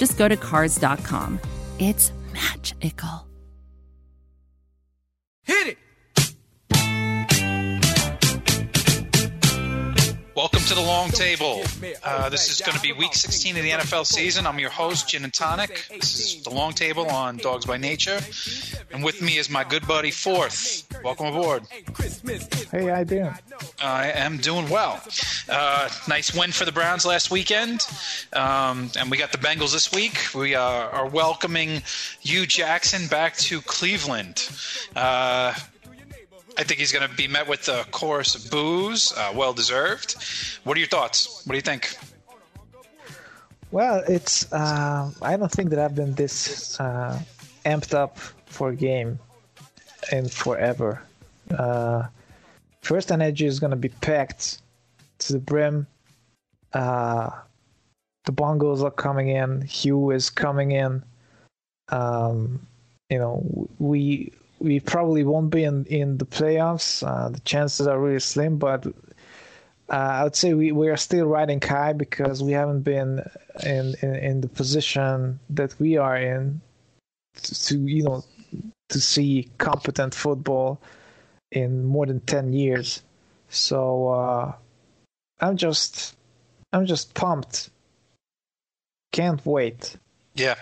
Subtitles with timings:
[0.00, 1.38] just go to Cars.com.
[1.78, 3.28] It's magical.
[5.44, 5.78] Hit it!
[10.36, 11.62] Welcome to the long table.
[12.04, 14.46] Uh, this is going to be week 16 of the NFL season.
[14.46, 15.86] I'm your host, Gin and Tonic.
[15.90, 18.20] This is the long table on Dogs by Nature.
[18.92, 20.86] And with me is my good buddy, Fourth.
[21.02, 21.64] Welcome aboard.
[22.70, 23.34] Hey, how you doing?
[23.82, 25.02] I am doing well.
[25.48, 27.84] Uh, nice win for the Browns last weekend.
[28.32, 30.18] Um, and we got the Bengals this week.
[30.34, 31.82] We uh, are welcoming
[32.20, 34.48] Hue Jackson back to Cleveland.
[34.94, 35.54] Uh,
[36.60, 40.16] I think he's going to be met with a chorus of boos, uh, well deserved.
[40.64, 41.42] What are your thoughts?
[41.46, 41.96] What do you think?
[43.70, 44.52] Well, it's.
[44.52, 47.18] Uh, I don't think that I've been this uh,
[47.64, 49.18] amped up for a game
[50.12, 51.02] in forever.
[51.50, 52.08] Uh,
[52.82, 54.60] FirstEnergy is going to be packed
[55.20, 55.86] to the brim.
[56.74, 57.30] Uh,
[58.26, 59.62] the bongos are coming in.
[59.62, 61.02] Hue is coming in.
[61.88, 62.60] Um,
[63.08, 63.42] you know,
[63.78, 67.06] we we probably won't be in in the playoffs.
[67.06, 68.90] Uh, the chances are really slim, but uh,
[69.92, 73.24] I would say we, we are still riding high because we haven't been
[73.64, 76.60] in, in, in the position that we are in
[77.34, 78.24] to, to, you know
[78.90, 80.80] to see competent football
[81.50, 83.02] in more than ten years.
[83.48, 84.52] So uh,
[85.40, 86.16] I'm just
[86.72, 87.70] I'm just pumped.
[89.12, 89.96] Can't wait.
[90.34, 90.54] Yeah,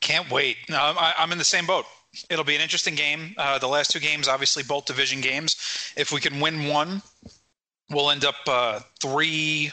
[0.00, 0.56] can't wait.
[0.68, 1.86] No, I'm, I'm in the same boat.
[2.30, 3.34] It'll be an interesting game.
[3.36, 5.56] Uh, the last two games, obviously, both division games.
[5.96, 7.02] If we can win one,
[7.90, 9.72] we'll end up uh, three,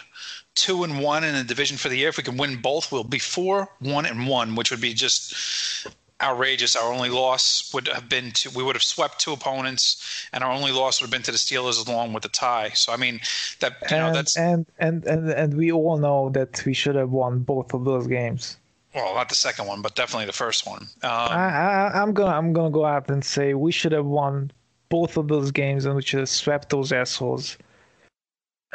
[0.55, 2.09] two, and one in the division for the year.
[2.09, 5.87] If we can win both, we'll be four, one, and one, which would be just
[6.21, 6.75] outrageous.
[6.75, 10.51] Our only loss would have been to we would have swept two opponents, and our
[10.51, 12.69] only loss would have been to the Steelers along with the tie.
[12.69, 13.19] So I mean
[13.59, 16.95] that you and, know that's and, and and and we all know that we should
[16.95, 18.57] have won both of those games.
[18.95, 20.83] Well, not the second one, but definitely the first one.
[21.03, 24.51] Um, I, I, I'm gonna I'm gonna go out and say we should have won
[24.89, 27.57] both of those games and we should have swept those assholes.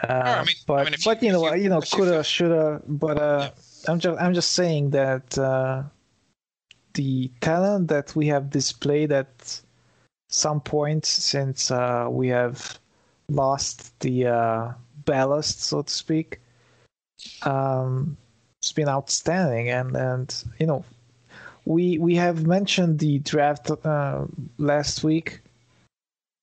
[0.03, 2.81] Uh, I mean- but I mean, but you- you, know you- you know coulda shoulda
[2.87, 3.51] but uh,
[3.89, 5.83] I'm just I'm just saying that uh,
[6.95, 9.61] the talent that we have displayed at
[10.31, 12.79] some point since uh, we have
[13.29, 14.73] lost the uh,
[15.05, 16.41] ballast so to speak
[17.43, 18.17] um,
[18.61, 20.85] it's been outstanding and and you know
[21.65, 24.25] we we have mentioned the draft uh,
[24.59, 25.41] last week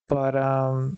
[0.07, 0.97] but um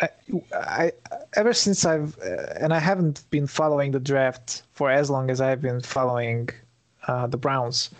[0.00, 0.08] I,
[0.54, 0.92] I
[1.36, 5.40] ever since I've uh, and I haven't been following the draft for as long as
[5.40, 6.48] I've been following
[7.06, 7.90] uh, the Browns.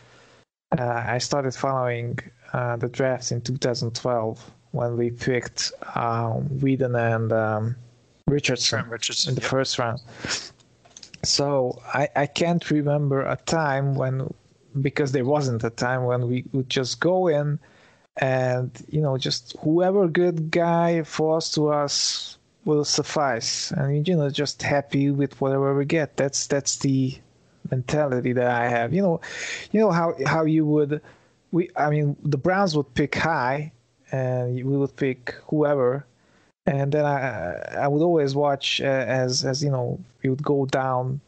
[0.78, 2.18] Uh, I started following
[2.54, 7.76] uh, the draft in 2012 when we picked um, Weeden and um,
[8.28, 9.30] Richardson Trent Richardson.
[9.30, 9.50] in the Yep.
[9.50, 10.00] first round.
[11.22, 14.32] So I, I can't remember a time when,
[14.80, 17.58] because there wasn't a time when we would just go in
[18.16, 23.70] and, you know, just whoever good guy falls to us will suffice.
[23.72, 26.16] And, you know, just happy with whatever we get.
[26.16, 27.18] That's, that's the
[27.70, 28.92] mentality that I have.
[28.92, 29.20] You know,
[29.72, 31.00] you know how, how you would,
[31.52, 33.72] we, I mean, the Browns would pick high
[34.12, 36.06] and we would pick whoever
[36.70, 40.66] and then I I would always watch uh, as as you know we would go
[40.66, 41.20] down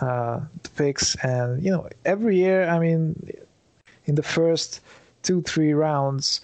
[0.00, 3.32] uh, the picks, and you know every year I mean
[4.04, 4.80] in the first
[5.22, 6.42] two three rounds,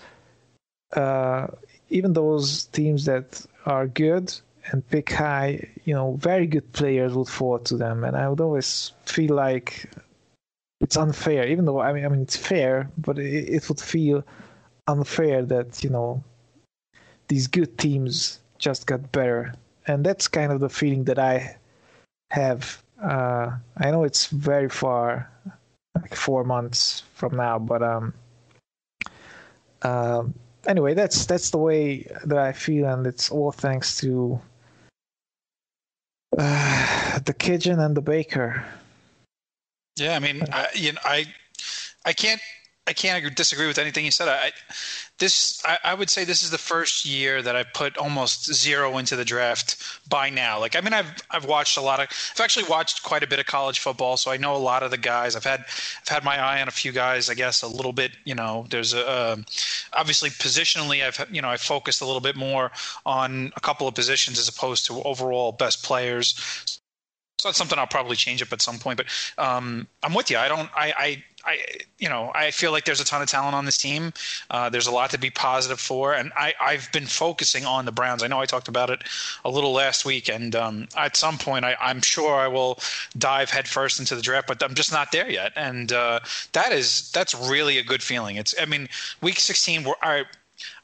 [0.97, 1.49] uh,
[1.91, 4.33] even those teams that are good
[4.71, 8.41] and pick high, you know, very good players would fall to them, and I would
[8.41, 9.91] always feel like
[10.81, 14.25] it's unfair, even though I mean I mean it's fair, but it, it would feel
[14.87, 16.23] unfair that you know
[17.29, 19.55] these good teams just got better,
[19.87, 21.57] and that's kind of the feeling that I
[22.31, 22.83] have.
[23.03, 25.31] Uh, I know it's very far,
[25.95, 28.15] like four months from now, but um,
[29.83, 30.35] um,
[30.67, 34.41] anyway, that's that's the way that I feel, and it's all thanks to
[36.39, 38.65] uh, the kitchen and the baker.
[39.97, 41.27] Yeah, I mean, I, you know, I,
[42.05, 42.41] I can't
[42.87, 44.29] I can't disagree with anything you said.
[44.29, 44.53] I,
[45.19, 48.99] this I, I, would say this is the first year that I put almost zero
[48.99, 49.77] into the draft
[50.09, 50.61] by now.
[50.61, 52.09] Like I mean, I've I've watched a lot of.
[52.35, 54.91] I've actually watched quite a bit of college football, so I know a lot of
[54.91, 55.35] the guys.
[55.35, 57.31] I've had I've had my eye on a few guys.
[57.31, 58.13] I guess a little bit.
[58.25, 59.37] You know, there's a uh,
[59.95, 61.03] obviously positionally.
[61.03, 62.71] I've you know I focused a little bit more
[63.07, 66.35] on a couple of positions as opposed to overall best players.
[67.39, 68.97] So that's something I'll probably change up at some point.
[68.97, 69.07] But
[69.39, 70.39] um, I'm with you.
[70.39, 70.71] I don't.
[70.75, 71.59] I, I I,
[71.99, 74.13] you know, I feel like there's a ton of talent on this team.
[74.51, 77.93] Uh, there's a lot to be positive for, and I, I've been focusing on the
[77.93, 78.23] Browns.
[78.23, 79.03] I know I talked about it
[79.45, 82.79] a little last week, and um, at some point, I, am sure I will
[83.17, 86.21] dive headfirst into the draft, but I'm just not there yet, and uh,
[86.53, 88.37] that is that's really a good feeling.
[88.37, 88.89] It's, I mean,
[89.21, 90.25] week 16, we're,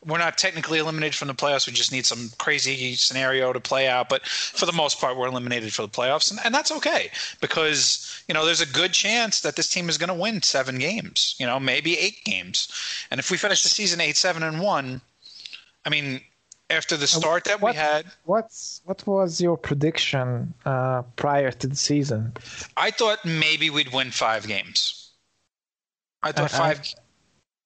[0.04, 1.66] we're not technically eliminated from the playoffs.
[1.66, 4.08] We just need some crazy scenario to play out.
[4.08, 7.10] But for the most part, we're eliminated for the playoffs, and, and that's okay
[7.40, 10.78] because you know there's a good chance that this team is going to win seven
[10.78, 11.34] games.
[11.38, 12.68] You know, maybe eight games.
[13.10, 15.00] And if we finish the season eight, seven, and one,
[15.84, 16.20] I mean,
[16.70, 18.06] after the start that what, we had.
[18.24, 22.32] What's what was your prediction uh, prior to the season?
[22.76, 25.10] I thought maybe we'd win five games.
[26.22, 26.80] I thought five.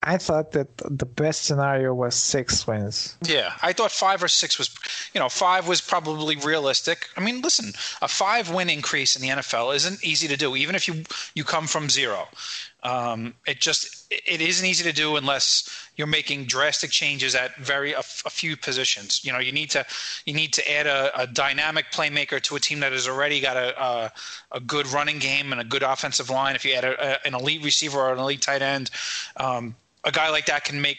[0.05, 3.17] I, thought that the best scenario was six wins.
[3.23, 4.71] Yeah, I thought five or six was,
[5.13, 7.09] you know, five was probably realistic.
[7.17, 7.73] I mean, listen,
[8.03, 11.05] a five win increase in the NFL isn't easy to do, even if you
[11.35, 12.29] you come from zero.
[12.85, 17.93] Um, it just it isn't easy to do unless you're making drastic changes at very
[17.93, 19.25] a, a few positions.
[19.25, 19.87] You know, you need to
[20.27, 23.57] you need to add a, a dynamic playmaker to a team that has already got
[23.57, 24.13] a, a,
[24.53, 26.57] a good running game and a good offensive line.
[26.57, 26.85] If you add
[27.25, 28.91] an elite receiver or an elite tight end,
[29.39, 29.75] um,
[30.05, 30.99] a guy like that can make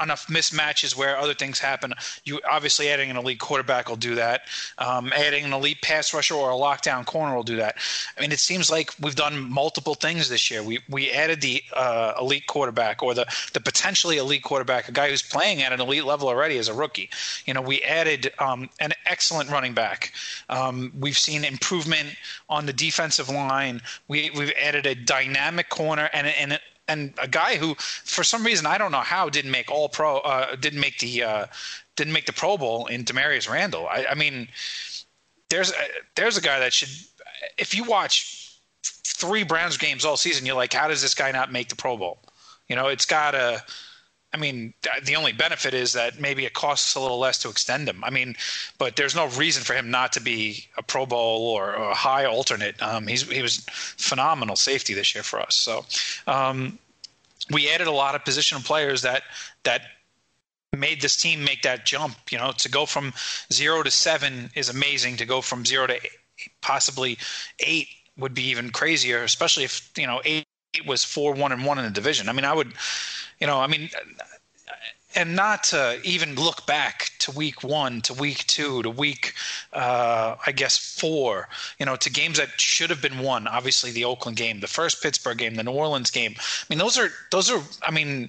[0.00, 1.94] enough mismatches where other things happen.
[2.24, 4.42] You obviously adding an elite quarterback will do that.
[4.78, 7.76] Um, adding an elite pass rusher or a lockdown corner will do that.
[8.16, 10.62] I mean, it seems like we've done multiple things this year.
[10.62, 15.08] We we added the uh, elite quarterback or the the potentially elite quarterback, a guy
[15.08, 17.10] who's playing at an elite level already as a rookie.
[17.46, 20.12] You know, we added um, an excellent running back.
[20.48, 22.16] Um, we've seen improvement
[22.48, 23.80] on the defensive line.
[24.08, 28.66] We we've added a dynamic corner and and and a guy who, for some reason,
[28.66, 31.46] I don't know how, didn't make all pro, uh, didn't make the uh,
[31.96, 33.86] didn't make the Pro Bowl in Damarious Randall.
[33.88, 34.48] I, I mean,
[35.48, 35.74] there's a,
[36.14, 36.90] there's a guy that should,
[37.58, 38.58] if you watch
[39.04, 41.96] three Browns games all season, you're like, how does this guy not make the Pro
[41.96, 42.18] Bowl?
[42.68, 43.62] You know, it's got a.
[44.36, 47.88] I mean, the only benefit is that maybe it costs a little less to extend
[47.88, 48.04] him.
[48.04, 48.36] I mean,
[48.76, 52.26] but there's no reason for him not to be a Pro Bowl or, a high
[52.26, 52.80] alternate.
[52.82, 55.56] Um, he's he was phenomenal safety this year for us.
[55.56, 55.86] So
[56.26, 56.78] um,
[57.50, 59.22] we added a lot of positional players that
[59.62, 59.80] that
[60.76, 62.16] made this team make that jump.
[62.30, 63.14] You know, to go from
[63.50, 65.16] zero to seven is amazing.
[65.16, 66.10] To go from zero to eight,
[66.60, 67.16] possibly
[67.60, 67.88] eight
[68.18, 70.46] would be even crazier, especially if you know eight
[70.86, 72.28] was four one and one in the division.
[72.28, 72.74] I mean, I would
[73.40, 73.90] you know, I mean,
[75.16, 79.32] and not to even look back to week one, to week two, to week,
[79.72, 81.48] uh, I guess four,
[81.78, 83.48] you know, to games that should have been won.
[83.48, 86.34] Obviously, the Oakland game, the first Pittsburgh game, the New Orleans game.
[86.38, 87.62] I mean, those are those are.
[87.82, 88.28] I mean,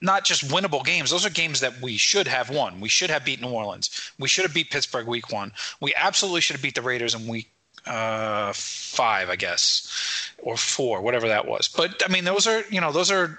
[0.00, 1.10] not just winnable games.
[1.10, 2.80] Those are games that we should have won.
[2.80, 4.12] We should have beat New Orleans.
[4.18, 5.52] We should have beat Pittsburgh week one.
[5.80, 7.50] We absolutely should have beat the Raiders in week
[7.86, 11.68] uh, five, I guess, or four, whatever that was.
[11.68, 13.38] But I mean, those are you know those are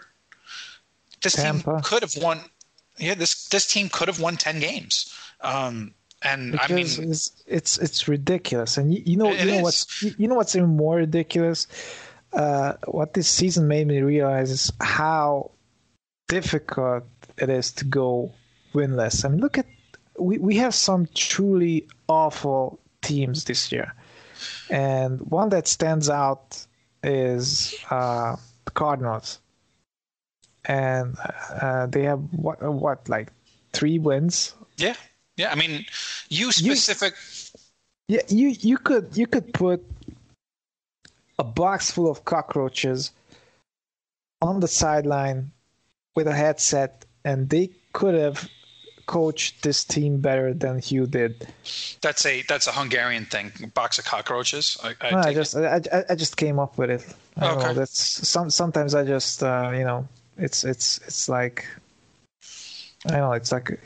[1.34, 1.74] this Tampa.
[1.74, 2.40] team could have won.
[2.98, 5.14] Yeah, this this team could have won ten games.
[5.42, 5.94] Um,
[6.24, 8.78] and because I mean, it's, it's it's, ridiculous.
[8.78, 9.62] And you, you know, you know is.
[9.62, 11.68] what's you know what's even more ridiculous.
[12.34, 15.52] Uh, what this season made me realize is how
[16.28, 17.04] difficult
[17.38, 18.34] it is to go
[18.74, 19.24] winless.
[19.24, 19.66] I mean, look at
[20.18, 23.94] we we have some truly awful teams this year,
[24.70, 26.66] and one that stands out
[27.04, 29.40] is uh, the Cardinals
[30.68, 31.16] and
[31.62, 33.32] uh, they have what what like
[33.74, 34.54] three wins.
[34.78, 34.96] Yeah,
[35.38, 35.52] yeah.
[35.52, 35.86] I mean,
[36.30, 37.16] you specific.
[38.08, 39.84] You, yeah, you you could you could put
[41.40, 43.12] a box full of cockroaches
[44.42, 45.52] on the sideline
[46.16, 48.48] with a headset, and they could have
[49.08, 51.48] coached this team better than Hue did.
[52.02, 53.52] That's a that's a Hungarian thing.
[53.74, 54.78] Box of cockroaches.
[54.84, 57.06] I, I, no, I just I, I, just came up with it.
[57.42, 57.68] Okay.
[57.68, 60.08] Know, that's some sometimes I just uh, you know
[60.38, 61.66] it's it's it's like
[63.06, 63.32] I don't know.
[63.34, 63.80] It's like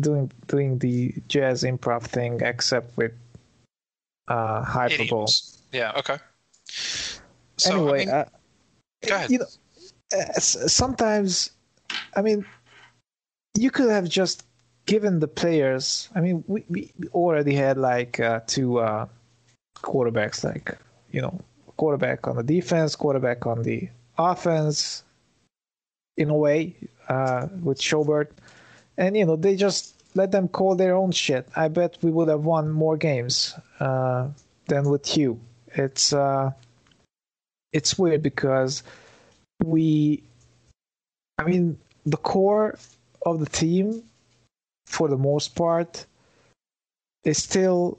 [0.00, 3.12] doing doing the jazz improv thing, except with
[4.28, 5.26] uh, hyperbole.
[5.72, 5.92] Yeah.
[5.96, 6.18] Okay.
[7.56, 8.24] So, anyway, I mean, uh,
[9.06, 9.30] go ahead.
[9.30, 9.46] You know,
[10.16, 11.50] uh, sometimes,
[12.14, 12.44] I mean,
[13.56, 14.44] you could have just
[14.86, 16.08] given the players.
[16.14, 19.06] I mean, we, we already had like uh, two uh,
[19.76, 20.76] quarterbacks, like
[21.10, 21.40] you know,
[21.76, 23.88] quarterback on the defense, quarterback on the
[24.18, 25.04] offense,
[26.18, 26.74] in a way
[27.08, 28.28] uh, with Schobert,
[28.98, 31.48] and you know they just let them call their own shit.
[31.56, 34.28] I bet we would have won more games uh,
[34.66, 35.40] than with Hue.
[35.74, 36.50] It's uh,
[37.72, 38.82] it's weird because
[39.64, 40.22] we,
[41.38, 42.78] I mean, the core
[43.24, 44.02] of the team,
[44.86, 46.04] for the most part,
[47.24, 47.98] is still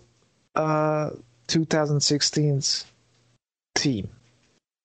[0.55, 1.11] uh,
[1.47, 2.85] 2016's
[3.75, 4.09] team.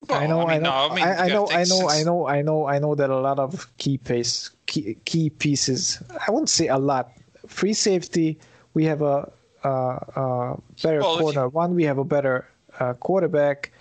[0.08, 2.02] Well, I know, I, mean, know, no, I mean, I, I know, I know, I
[2.02, 6.02] know, I know, I know that a lot of key pace, key, key pieces.
[6.26, 7.10] I wouldn't say a lot.
[7.46, 8.38] Free safety,
[8.74, 9.30] we have a,
[9.62, 11.48] better Well, if you- corner.
[11.48, 12.46] One, we have a better
[12.80, 13.72] uh, quarterback,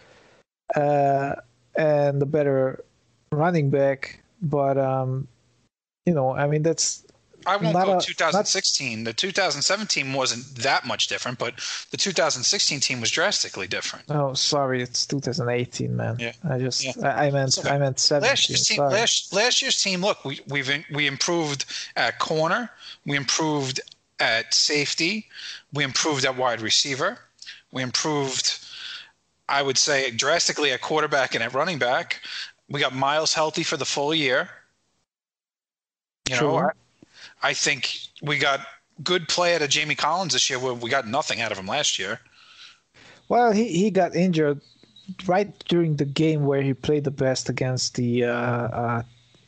[0.75, 1.36] uh,
[1.75, 2.84] and a better
[3.32, 4.20] running back.
[4.42, 5.27] But um,
[6.06, 7.02] you know, I mean, that's
[7.45, 9.03] I won't not go a- 2016.
[9.03, 11.55] the 2017 wasn't that much different, but
[11.91, 14.05] the 2016 team was drastically different.
[14.09, 16.17] oh, sorry, it's 2018, man.
[16.19, 16.33] Yeah.
[16.47, 16.93] I just, Yeah.
[17.03, 17.69] I, I meant, okay.
[17.69, 18.29] I meant 17.
[18.29, 20.01] Last year's team, last, last year's team.
[20.01, 22.69] Look, we we've in, we improved at corner,
[23.05, 23.81] we improved
[24.19, 25.27] at safety,
[25.73, 27.17] we improved at wide receiver,
[27.71, 28.59] we improved,
[29.50, 32.21] I would say, drastically at quarterback and at running back.
[32.69, 34.50] We got Miles healthy for the full year.
[36.29, 36.69] You know, True.
[37.43, 38.62] I, think we got
[39.03, 40.59] good play out of Jamie Collins this year.
[40.59, 42.19] Where we got nothing out of him last year.
[43.29, 44.62] Well, he, he got injured
[45.25, 49.03] right during the game where he played the best against the uh, uh,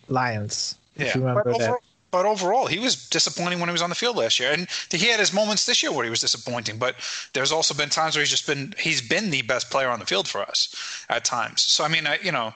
[0.07, 0.75] Lions.
[0.95, 1.63] If you remember but, that.
[1.63, 4.67] overall, but overall, he was disappointing when he was on the field last year, and
[4.89, 6.77] he had his moments this year where he was disappointing.
[6.77, 6.95] But
[7.33, 10.05] there's also been times where he's just been he's been the best player on the
[10.05, 10.73] field for us
[11.09, 11.61] at times.
[11.61, 12.53] So I mean, I, you know.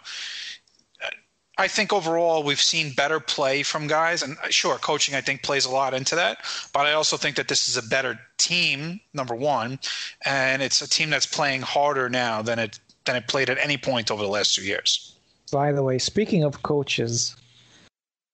[1.59, 5.65] I think overall we've seen better play from guys, and sure, coaching I think plays
[5.65, 6.37] a lot into that.
[6.71, 9.77] But I also think that this is a better team, number one,
[10.25, 13.75] and it's a team that's playing harder now than it than it played at any
[13.75, 15.15] point over the last two years.
[15.51, 17.35] By the way, speaking of coaches,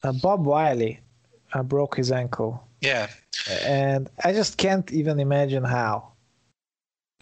[0.04, 1.00] uh, Bob Wylie
[1.54, 3.08] uh, broke his ankle, Yeah,
[3.64, 6.12] and I just can't even imagine how.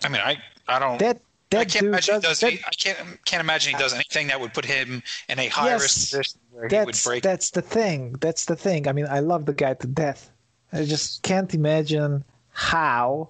[0.03, 0.99] I mean, I I don't.
[0.99, 1.21] That
[1.53, 2.39] that I can't imagine he does- does.
[2.41, 5.73] that- I can't can't imagine he does anything that would put him in a high
[5.73, 7.23] risk Yes, position where he would that's break.
[7.23, 8.13] that's the thing.
[8.19, 8.87] That's the thing.
[8.87, 10.29] I mean, I love the guy to death.
[10.71, 13.29] I just can't imagine how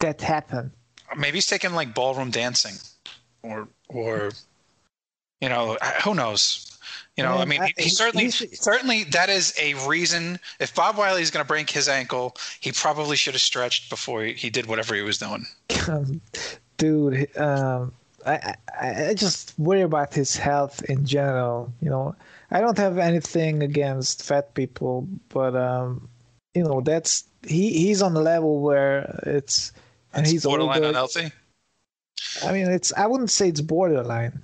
[0.00, 0.72] that happened.
[1.16, 2.74] Maybe he's taking like ballroom dancing,
[3.42, 4.32] or or
[5.40, 6.62] you know who knows.
[7.16, 10.38] You know, I mean, I- he, he certainly certainly that is a reason.
[10.60, 14.22] If Bob Wylie is going to break his ankle, he probably should have stretched before
[14.24, 15.46] he, he did whatever he was doing.
[15.88, 16.20] Um,
[16.76, 17.92] dude, um,
[18.24, 21.72] I, I I just worry about his health in general.
[21.80, 22.16] You know,
[22.50, 26.08] I don't have anything against fat people, but um,
[26.54, 29.72] you know, that's he he's on the level where it's
[30.12, 30.88] and he's borderline older.
[30.88, 31.32] unhealthy.
[32.44, 34.42] I mean, it's I wouldn't say it's borderline.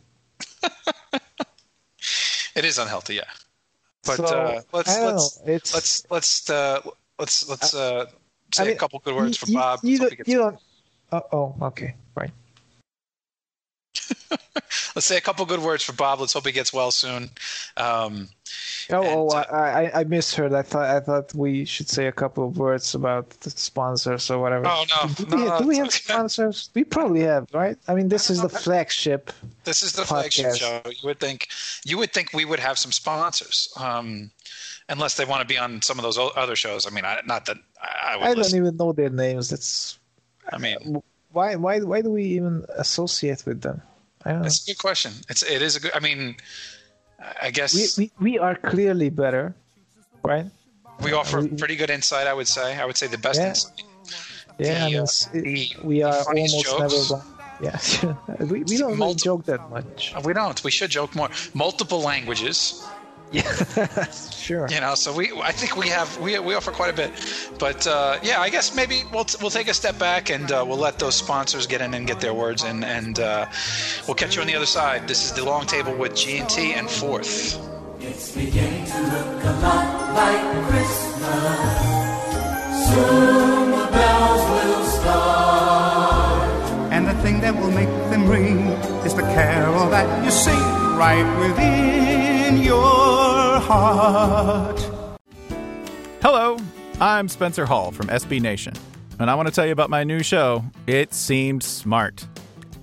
[2.55, 3.31] It is unhealthy, yeah.
[4.05, 5.41] But So, uh, let's let's.
[5.47, 6.81] It's let's let's uh,
[7.19, 8.07] let's let's uh,
[8.53, 9.81] say I mean, a couple good words for you, Bob.
[9.83, 10.59] You, Let's you don't.
[11.11, 11.95] Uh, oh, okay.
[14.95, 16.21] Let's say a couple good words for Bob.
[16.21, 17.31] Let's hope he gets well soon.
[17.77, 18.29] Um,
[18.91, 20.53] Oh, And, oh, uh, I, I, misheard.
[20.53, 24.39] I thought I thought we should say a couple of words about the sponsors or
[24.39, 24.67] whatever.
[24.67, 25.99] oh no, Do no, we, no, do we have okay.
[25.99, 26.71] sponsors?
[26.75, 27.79] We probably have, right?
[27.89, 29.33] I mean, this is the flagship.
[29.65, 30.83] This is the flagship show.
[30.85, 31.49] You would think
[31.85, 34.31] you would think we would have some sponsors, um,
[34.89, 36.87] unless they want to be on some of those other shows.
[36.87, 38.31] I mean, I, not that I, I.
[38.31, 39.49] I don't even know their names.
[39.51, 39.99] That's
[40.53, 43.81] I mean, why why why do we even associate with them?
[44.25, 44.47] I don't know.
[44.47, 45.13] it's a good question.
[45.29, 45.93] It's it is a good.
[45.95, 46.37] I mean,
[47.41, 49.55] I guess We, we, we are clearly better,
[50.25, 50.47] right?
[51.03, 52.27] We offer we- pretty good insight.
[52.27, 52.77] I would say.
[52.79, 53.49] I would say the best Yeah.
[53.49, 53.83] insight.
[54.59, 55.03] Yeah, The, uh,
[55.35, 56.81] it- the- we are almost jokes.
[56.81, 57.29] never wrong.
[57.63, 57.79] Yeah,
[58.53, 60.13] we, we don't really joke that much.
[60.25, 60.63] We don't.
[60.65, 61.31] We should joke more.
[61.55, 62.83] Multiple languages.
[63.39, 64.67] Yeah, sure.
[64.69, 67.11] you know so we i think we have we, we offer quite a bit
[67.59, 70.77] but uh, yeah i guess maybe we'll, we'll take a step back and uh, we'll
[70.89, 73.47] let those sponsors get in and get their words in and uh,
[74.07, 76.91] we'll catch you on the other side this is the long table with g&t and
[76.91, 77.57] fourth
[78.01, 79.87] It's beginning to look a lot
[80.19, 81.71] like Christmas.
[82.91, 86.93] Soon the bells will start.
[86.93, 88.59] And the thing that will make them ring
[89.07, 90.65] is the carol that you sing
[90.99, 93.02] right within your
[93.63, 94.81] heart.
[96.21, 96.59] Hello,
[97.01, 98.75] I'm Spencer Hall from SB Nation,
[99.19, 102.27] and I want to tell you about my new show, It Seemed Smart.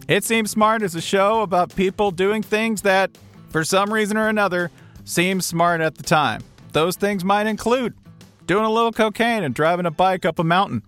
[0.08, 3.12] It Seems Smart is a show about people doing things that,
[3.50, 4.72] for some reason or another,
[5.04, 6.42] seem smart at the time.
[6.72, 7.94] Those things might include
[8.46, 10.84] doing a little cocaine and driving a bike up a mountain.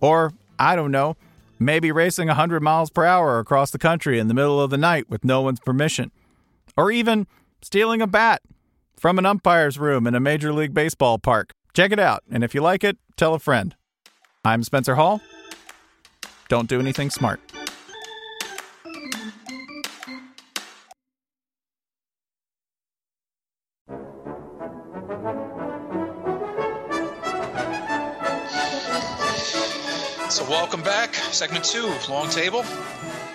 [0.00, 1.16] Or, I don't know,
[1.58, 5.10] maybe racing 100 miles per hour across the country in the middle of the night
[5.10, 6.10] with no one's permission.
[6.76, 7.26] Or even
[7.62, 8.42] stealing a bat
[8.98, 11.52] from an umpire's room in a Major League Baseball park.
[11.74, 13.74] Check it out, and if you like it, tell a friend.
[14.44, 15.20] I'm Spencer Hall.
[16.48, 17.40] Don't do anything smart.
[30.30, 32.64] So welcome back, segment two, long table,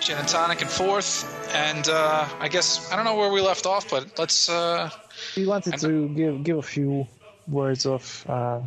[0.00, 3.66] gin and tonic and fourth, and uh, I guess I don't know where we left
[3.66, 4.48] off, but let's.
[4.48, 4.90] Uh,
[5.36, 7.06] We wanted to give give a few
[7.48, 8.60] words of uh,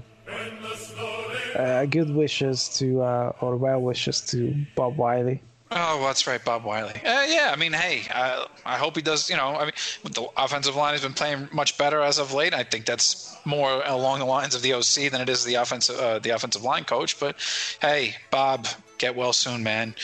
[1.55, 5.41] uh, good wishes to uh, or well wishes to Bob Wylie.
[5.71, 6.93] oh, well, that's right, Bob Wylie.
[7.03, 9.29] Uh, yeah, I mean, hey, I, I hope he does.
[9.29, 12.53] You know, I mean, the offensive line has been playing much better as of late.
[12.53, 16.00] I think that's more along the lines of the OC than it is the offensive
[16.00, 17.19] uh, the offensive line coach.
[17.19, 17.35] But
[17.81, 19.95] hey, Bob, get well soon, man.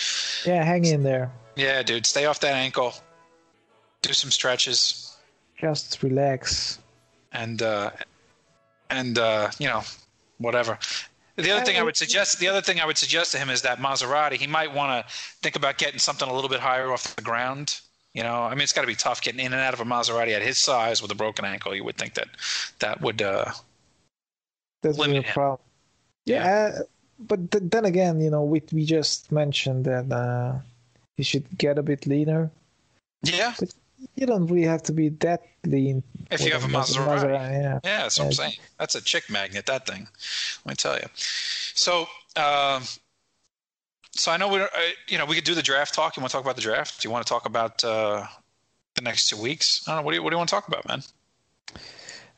[0.45, 1.31] Yeah, hang in there.
[1.55, 2.93] Yeah, dude, stay off that ankle.
[4.01, 5.00] Do some stretches.
[5.61, 6.79] Just relax.
[7.33, 7.91] and uh,
[8.89, 9.83] and uh, you know
[10.39, 10.77] whatever.
[11.37, 13.61] The other thing I would suggest, the other thing I would suggest to him is
[13.61, 14.33] that Maserati.
[14.33, 17.79] He might want to think about getting something a little bit higher off the ground.
[18.13, 19.85] You know, I mean, it's got to be tough getting in and out of a
[19.85, 21.73] Maserati at his size with a broken ankle.
[21.73, 22.27] You would think that
[22.79, 23.21] that would.
[23.21, 23.51] Uh,
[24.81, 25.33] That's Limit him.
[25.33, 25.59] problem.
[26.25, 26.81] Yeah, uh,
[27.19, 30.59] but th- then again, you know, we we just mentioned that uh,
[31.15, 32.51] he should get a bit leaner.
[33.23, 33.53] yeah,
[34.15, 36.03] You don't really have to be that lean.
[36.29, 37.33] If you have a Mas- Maserati.
[37.33, 37.79] yeah.
[37.83, 38.53] yeah, that's what I'm saying.
[38.79, 39.65] That's a chick magnet.
[39.65, 40.07] That thing.
[40.65, 41.07] Let me tell you.
[41.15, 42.07] So.
[42.35, 42.83] Um,
[44.13, 46.17] so I know we're, uh, you know, we could do the draft talk.
[46.17, 47.01] You want to talk about the draft?
[47.01, 48.25] Do you want to talk about uh,
[48.95, 49.83] the next two weeks?
[49.87, 50.05] I don't know.
[50.05, 51.01] What do you, what do you want to talk about, man?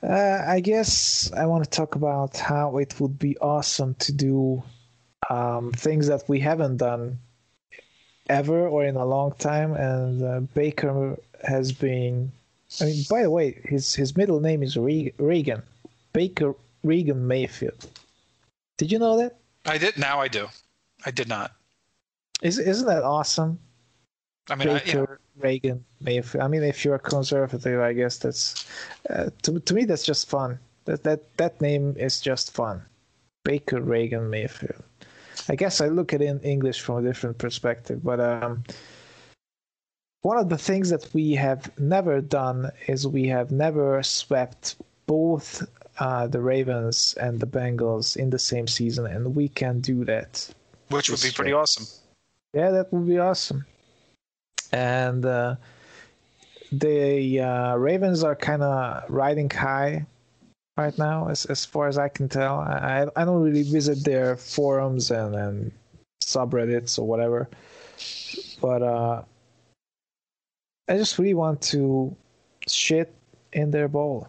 [0.03, 4.63] Uh, I guess I want to talk about how it would be awesome to do
[5.29, 7.19] um, things that we haven't done
[8.29, 9.73] ever or in a long time.
[9.73, 12.31] And uh, Baker has been.
[12.81, 15.61] I mean, by the way, his his middle name is Re- Reagan,
[16.13, 17.87] Baker Reagan Mayfield.
[18.77, 19.37] Did you know that?
[19.65, 19.97] I did.
[19.97, 20.47] Now I do.
[21.05, 21.51] I did not.
[22.41, 23.59] Is isn't that awesome?
[24.49, 26.43] I mean, I, Baker yeah, Reagan Mayfield.
[26.43, 28.67] I mean, if you're a conservative, I guess that's
[29.09, 30.59] uh, to to me that's just fun.
[30.85, 32.81] That that that name is just fun.
[33.43, 34.83] Baker Reagan Mayfield.
[35.49, 38.63] I guess I look at it in English from a different perspective, but um,
[40.23, 45.61] one of the things that we have never done is we have never swept both
[45.99, 50.49] uh, the Ravens and the Bengals in the same season, and we can do that.
[50.89, 51.85] which would be pretty awesome.
[52.53, 53.65] Yeah, that would be awesome.
[54.71, 55.57] And uh,
[56.71, 60.05] the uh, Ravens are kind of riding high
[60.77, 62.59] right now, as as far as I can tell.
[62.59, 65.71] I I don't really visit their forums and and
[66.23, 67.49] subreddits or whatever,
[68.61, 69.21] but uh,
[70.87, 72.15] I just really want to
[72.67, 73.13] shit
[73.51, 74.27] in their bowl.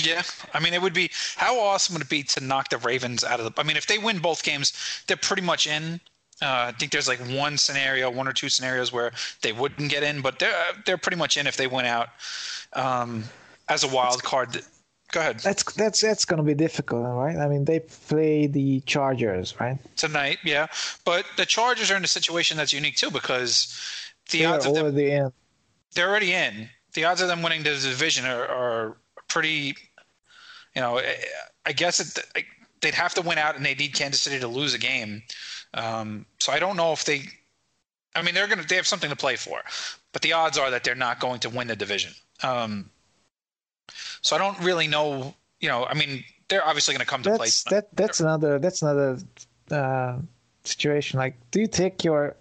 [0.00, 0.22] Yeah,
[0.54, 3.40] I mean, it would be how awesome would it be to knock the Ravens out
[3.40, 3.60] of the?
[3.60, 4.72] I mean, if they win both games,
[5.06, 6.00] they're pretty much in.
[6.40, 9.10] Uh, I think there's like one scenario, one or two scenarios where
[9.42, 10.54] they wouldn't get in, but they're
[10.86, 12.10] they're pretty much in if they win out
[12.74, 13.24] um,
[13.68, 14.62] as a wild card.
[15.10, 17.36] Go ahead That's that's that's gonna be difficult, right?
[17.36, 19.78] I mean, they play the Chargers, right?
[19.96, 20.66] tonight, yeah.
[21.04, 23.74] But the Chargers are in a situation that's unique too because
[24.30, 25.32] the They're odds of them already in.
[25.94, 26.68] They're already in.
[26.94, 28.96] The odds of them winning the division are, are
[29.28, 29.76] pretty.
[30.74, 31.16] You know, I-
[31.66, 32.24] I guess it,
[32.80, 35.22] they'd have to win out, and they need Kansas City to lose a game.
[35.74, 37.24] Um, so I don't know if they.
[38.14, 39.60] I mean, they're gonna they have something to play for,
[40.12, 42.12] but the odds are that they're not going to win the division.
[42.42, 42.88] Um,
[44.22, 45.34] so I don't really know.
[45.60, 47.46] You know, I mean, they're obviously going to come to play.
[47.46, 49.18] that's that that's another that's another
[49.70, 50.18] uh,
[50.64, 51.18] situation.
[51.18, 52.34] Like, do you take your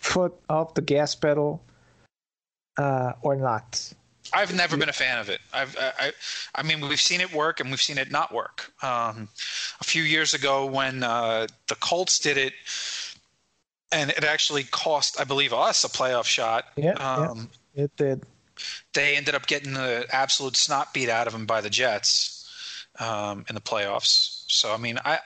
[0.00, 1.62] foot off the gas pedal
[2.76, 3.92] uh, or not?
[4.32, 5.40] I've never been a fan of it.
[5.52, 6.12] I've, I,
[6.54, 8.72] I, mean, we've seen it work and we've seen it not work.
[8.82, 9.28] Um,
[9.80, 12.54] a few years ago, when uh, the Colts did it,
[13.90, 16.64] and it actually cost, I believe, us a playoff shot.
[16.76, 18.22] Yeah, Um, yeah, it did.
[18.94, 23.44] They ended up getting the absolute snot beat out of them by the Jets um,
[23.48, 24.44] in the playoffs.
[24.48, 25.18] So, I mean, I,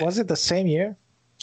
[0.00, 0.96] Was it the same year?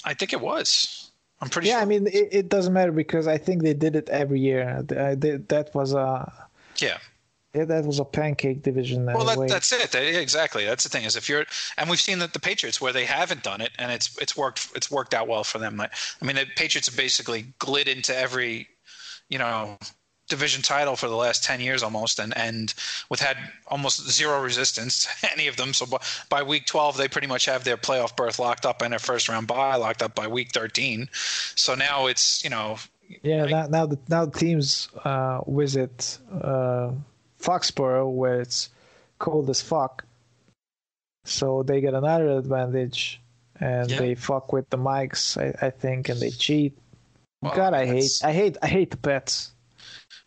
[0.03, 0.98] I think it was.
[1.41, 1.81] I'm pretty Yeah, sure.
[1.81, 4.83] I mean, it, it doesn't matter because I think they did it every year.
[4.97, 6.31] I did, that was a
[6.77, 6.97] yeah.
[7.53, 9.05] yeah, that was a pancake division.
[9.05, 9.91] Well, that, that's it.
[9.91, 10.65] That- exactly.
[10.65, 11.45] That's the thing is if you're,
[11.77, 14.69] and we've seen that the Patriots where they haven't done it, and it's it's worked
[14.75, 15.77] it's worked out well for them.
[15.77, 18.67] Like, I mean, the Patriots have basically glid into every,
[19.29, 19.77] you know,
[20.29, 22.73] division title for the last ten years almost, and and
[23.09, 23.37] with had
[23.67, 25.73] almost zero resistance to any of them.
[25.73, 25.97] So by,
[26.29, 29.27] by week twelve, they pretty much have their playoff berth locked up and their first
[29.27, 31.09] round bye locked up by week thirteen.
[31.55, 32.77] So now it's you know
[33.23, 36.91] Yeah, now now the now the teams uh, visit uh,
[37.41, 38.69] Foxborough, where it's
[39.17, 40.05] cold as fuck.
[41.25, 43.19] So they get another advantage,
[43.59, 43.97] and Yeah.
[43.99, 46.77] they fuck with the mics, I, I think, and they cheat.
[47.41, 49.51] Well, God, I hate, I hate, I hate the pets.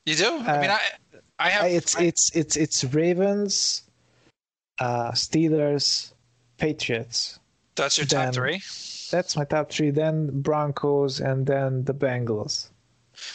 [0.06, 0.38] You do?
[0.38, 0.78] I mean, Uh,
[1.38, 1.64] I I have.
[1.66, 3.82] It's I- it's it's it's Ravens,
[4.78, 6.12] uh, Steelers,
[6.58, 7.38] Patriots.
[7.74, 8.62] that's your top then- three.
[9.10, 9.90] That's my top three.
[9.90, 12.68] Then Broncos, and then the Bengals.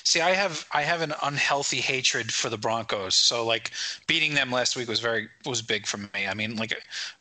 [0.03, 3.13] See, I have I have an unhealthy hatred for the Broncos.
[3.15, 3.71] So like
[4.07, 6.27] beating them last week was very was big for me.
[6.27, 6.73] I mean, like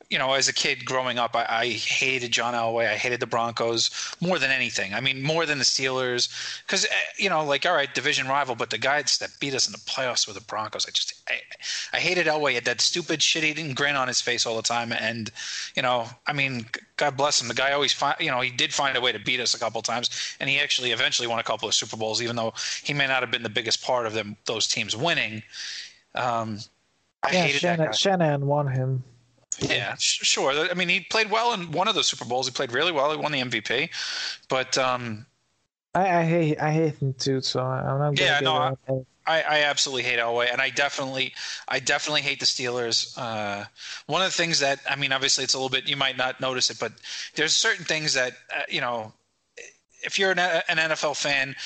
[0.08, 2.88] you know, as a kid growing up, I, I hated John Elway.
[2.88, 3.90] I hated the Broncos
[4.20, 4.94] more than anything.
[4.94, 6.28] I mean, more than the Steelers,
[6.66, 6.86] because
[7.18, 9.78] you know, like all right, division rival, but the guys that beat us in the
[9.78, 10.86] playoffs were the Broncos.
[10.86, 11.40] I just I,
[11.92, 12.50] I hated Elway.
[12.50, 15.30] He had that stupid shit-eating grin on his face all the time, and
[15.74, 16.66] you know, I mean,
[16.96, 17.48] God bless him.
[17.48, 19.58] The guy always find you know he did find a way to beat us a
[19.58, 22.94] couple times, and he actually eventually won a couple of Super Bowls, even though he
[22.94, 25.42] may not have been the biggest part of them those teams winning.
[26.14, 26.60] Um,
[27.24, 27.92] I yeah, hated that Shannon, guy.
[27.92, 29.02] Shanahan won him.
[29.60, 30.52] Yeah, sure.
[30.52, 32.46] I mean, he played well in one of the Super Bowls.
[32.46, 33.10] He played really well.
[33.10, 33.88] He won the MVP.
[34.48, 35.26] But um,
[35.94, 37.40] I, I hate I hate him too.
[37.40, 38.20] So I'm not.
[38.20, 38.74] Yeah, no, I-
[39.28, 41.34] I, I absolutely hate Elway, and I definitely,
[41.66, 43.12] I definitely hate the Steelers.
[43.18, 43.64] Uh,
[44.06, 45.88] one of the things that, I mean, obviously, it's a little bit.
[45.88, 46.92] You might not notice it, but
[47.34, 49.12] there's certain things that, uh, you know,
[50.04, 51.56] if you're an, an NFL fan,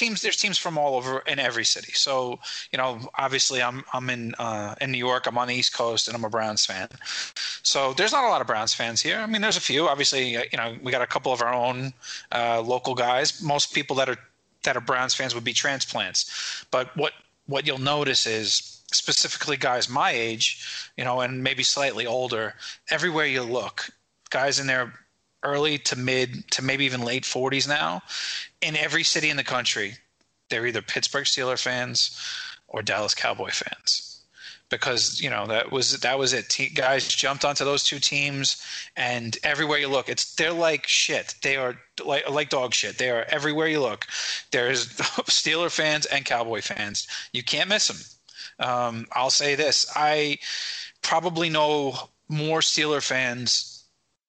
[0.00, 1.92] teams there's teams from all over in every city.
[1.92, 2.40] So
[2.72, 5.26] you know, obviously, I'm I'm in uh, in New York.
[5.26, 6.88] I'm on the East Coast, and I'm a Browns fan.
[7.62, 9.18] So there's not a lot of Browns fans here.
[9.18, 9.86] I mean, there's a few.
[9.88, 11.92] Obviously, uh, you know, we got a couple of our own
[12.32, 13.42] uh, local guys.
[13.42, 14.18] Most people that are
[14.64, 16.64] that are Browns fans would be transplants.
[16.70, 17.12] But what
[17.46, 20.64] what you'll notice is specifically guys my age,
[20.96, 22.54] you know, and maybe slightly older.
[22.90, 23.90] Everywhere you look,
[24.30, 24.92] guys in their
[25.42, 28.02] early to mid to maybe even late 40s now,
[28.60, 29.94] in every city in the country,
[30.48, 32.18] they're either Pittsburgh Steeler fans
[32.68, 34.10] or Dallas Cowboy fans
[34.70, 36.48] because you know that was that was it.
[36.48, 38.64] Te- guys jumped onto those two teams,
[38.96, 41.34] and everywhere you look, it's they're like shit.
[41.42, 42.96] They are like like dog shit.
[42.96, 44.06] They are everywhere you look.
[44.52, 44.88] There's
[45.28, 47.06] Steeler fans and Cowboy fans.
[47.32, 48.66] You can't miss them.
[48.66, 50.38] Um, I'll say this: I
[51.02, 51.94] probably know
[52.28, 53.84] more Steeler fans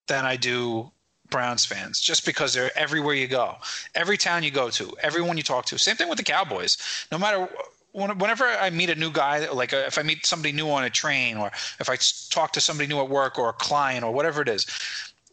[0.07, 0.91] than I do
[1.31, 3.55] Browns fans, just because they're everywhere you go,
[3.95, 5.79] every town you go to, everyone you talk to.
[5.79, 6.77] Same thing with the Cowboys.
[7.11, 7.49] No matter
[7.93, 11.37] whenever I meet a new guy, like if I meet somebody new on a train,
[11.37, 11.47] or
[11.79, 11.97] if I
[12.29, 14.65] talk to somebody new at work, or a client, or whatever it is,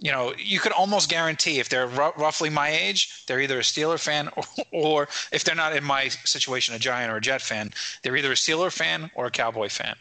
[0.00, 3.62] you know, you could almost guarantee if they're r- roughly my age, they're either a
[3.62, 7.42] Steeler fan, or, or if they're not in my situation, a Giant or a Jet
[7.42, 9.96] fan, they're either a Steeler fan or a Cowboy fan.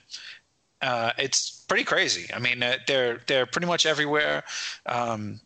[0.81, 2.31] Uh, it's pretty crazy.
[2.33, 4.43] I mean, uh, they're they're pretty much everywhere.
[4.85, 5.39] Um,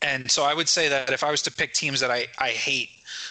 [0.00, 2.50] and so I would say that if I was to pick teams that I, I
[2.50, 2.90] hate,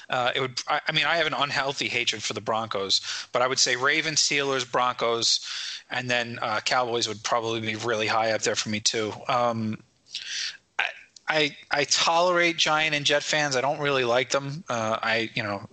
[0.10, 0.62] uh, it would.
[0.67, 3.01] I, I mean, I have an unhealthy hatred for the Broncos,
[3.32, 5.39] but I would say Ravens, Steelers, Broncos,
[5.89, 9.13] and then uh, Cowboys would probably be really high up there for me too.
[9.30, 9.82] Um,
[10.77, 10.86] I,
[11.30, 13.56] I I tolerate Giant and Jet fans.
[13.56, 14.63] I don't really like them.
[14.67, 15.67] Uh, I you know,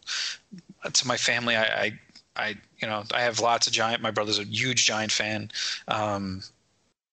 [0.92, 1.98] to my family, I, I
[2.36, 4.00] I you know I have lots of Giant.
[4.00, 5.50] My brother's a huge Giant fan.
[5.88, 6.42] Um,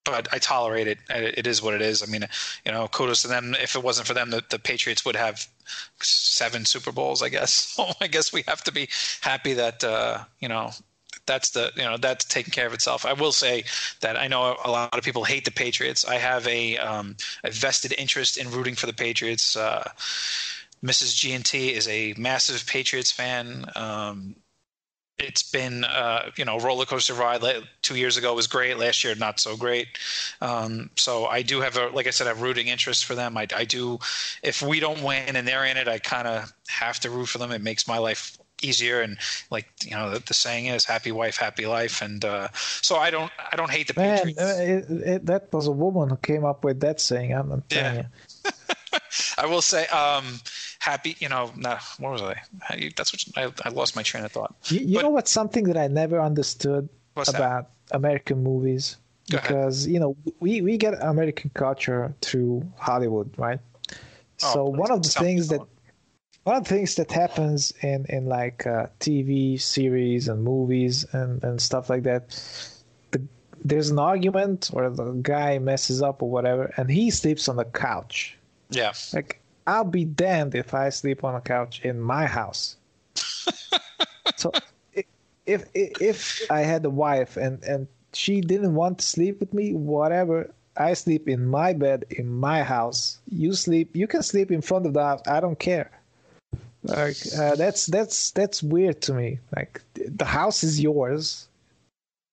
[0.04, 1.00] but I tolerate it.
[1.10, 2.02] It is what it is.
[2.02, 2.26] I mean,
[2.66, 3.56] you know, kudos to them.
[3.62, 5.48] If it wasn't for them, the, the Patriots would have
[6.02, 7.52] seven Super Bowls, I guess.
[7.82, 8.90] So I guess we have to be
[9.22, 10.72] happy that uh, you know
[11.26, 13.06] that's the you know that's taking care of itself.
[13.06, 13.64] I will say
[14.02, 16.06] that I know a lot of people hate the Patriots.
[16.06, 19.56] I have a um, a vested interest in rooting for the Patriots.
[19.56, 19.90] Uh,
[20.84, 21.16] Mrs.
[21.16, 23.66] G and T is a massive Patriots fan.
[23.76, 24.36] Um,
[25.22, 27.42] it's been uh, you know roller coaster ride.
[27.82, 28.78] Two years ago was great.
[28.78, 29.88] Last year not so great.
[30.42, 33.38] Um, so I do have a like I said a rooting interest for them.
[33.38, 34.00] I, I do.
[34.44, 37.38] If we don't win and they're in it, I kind of have to root for
[37.38, 37.52] them.
[37.52, 39.18] It makes my life easier and
[39.50, 43.10] like you know the, the saying is happy wife happy life and uh, so i
[43.10, 46.18] don't i don't hate the Man, patriots uh, it, it, that was a woman who
[46.18, 47.34] came up with that saying.
[47.34, 48.04] I'm, I'm telling Yeah.
[48.46, 48.52] you.
[49.40, 50.40] i will say um
[50.90, 54.32] happy you know nah, what was i that's what I, I lost my train of
[54.32, 57.38] thought You, you But- know what's something that I never understood What's that?
[57.42, 58.98] about American movies?
[59.30, 59.48] Go ahead.
[59.48, 63.60] because you know we we get American culture through Hollywood, right?
[64.44, 65.70] Oh, so one of the things that about
[66.44, 71.44] one of the things that happens in in like uh, TV series and movies and
[71.44, 72.24] and stuff like that,
[73.12, 73.22] the,
[73.64, 77.66] there's an argument or the guy messes up or whatever, and he sleeps on the
[77.66, 78.38] couch.
[78.70, 82.78] yeah Like I'll be damned if I sleep on a couch in my house.
[84.36, 84.52] so
[84.96, 89.54] if if if I had a wife and and she didn't want to sleep with
[89.54, 90.54] me, whatever.
[90.78, 93.20] I sleep in my bed in my house.
[93.30, 93.96] You sleep.
[93.96, 95.22] You can sleep in front of the house.
[95.28, 95.92] I don't care.
[96.84, 99.40] Like uh, that's that's that's weird to me.
[99.56, 101.48] Like the house is yours.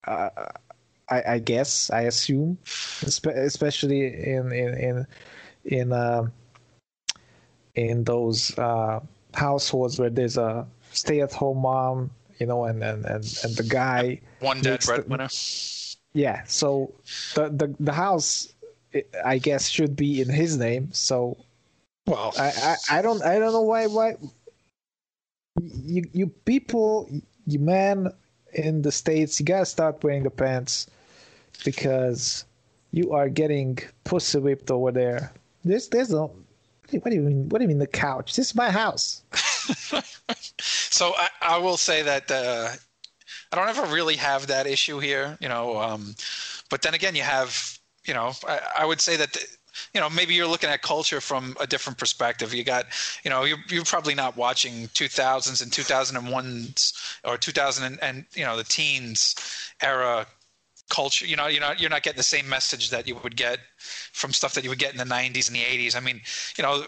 [0.07, 0.29] Uh,
[1.09, 2.57] I, I guess I assume,
[3.03, 5.07] especially in in in
[5.65, 6.29] in uh,
[7.79, 8.99] in those uh,
[9.33, 14.19] households where there's a stay-at-home mom, you know, and and and, and the guy.
[14.41, 15.29] One dead makes the- breadwinner.
[16.13, 16.91] Yeah, so
[17.35, 18.51] the the the house,
[19.23, 20.89] I guess, should be in his name.
[20.91, 21.37] So
[22.07, 24.15] Well, I, I, I don't I don't know why why
[25.61, 27.07] you you people
[27.45, 28.11] you men
[28.53, 30.87] in the states you gotta start wearing the pants
[31.63, 32.45] because
[32.91, 35.31] you are getting pussy whipped over there.
[35.63, 36.33] There's there's no
[36.91, 38.35] what do you mean what do you mean the couch?
[38.35, 39.21] This is my house.
[40.59, 42.69] so I, I will say that uh,
[43.51, 45.77] I don't ever really have that issue here, you know.
[45.77, 46.15] Um,
[46.69, 49.33] but then again, you have, you know, I, I would say that.
[49.33, 49.45] The,
[49.93, 52.53] you know, maybe you're looking at culture from a different perspective.
[52.53, 52.85] You got,
[53.23, 58.43] you know, you're, you're probably not watching 2000s and 2001s or 2000 and, and you
[58.43, 59.35] know the teens
[59.81, 60.25] era
[60.89, 61.25] culture.
[61.25, 63.59] You know, you're not you're not getting the same message that you would get
[64.13, 65.95] from stuff that you would get in the 90s and the 80s.
[65.95, 66.21] I mean,
[66.57, 66.83] you know,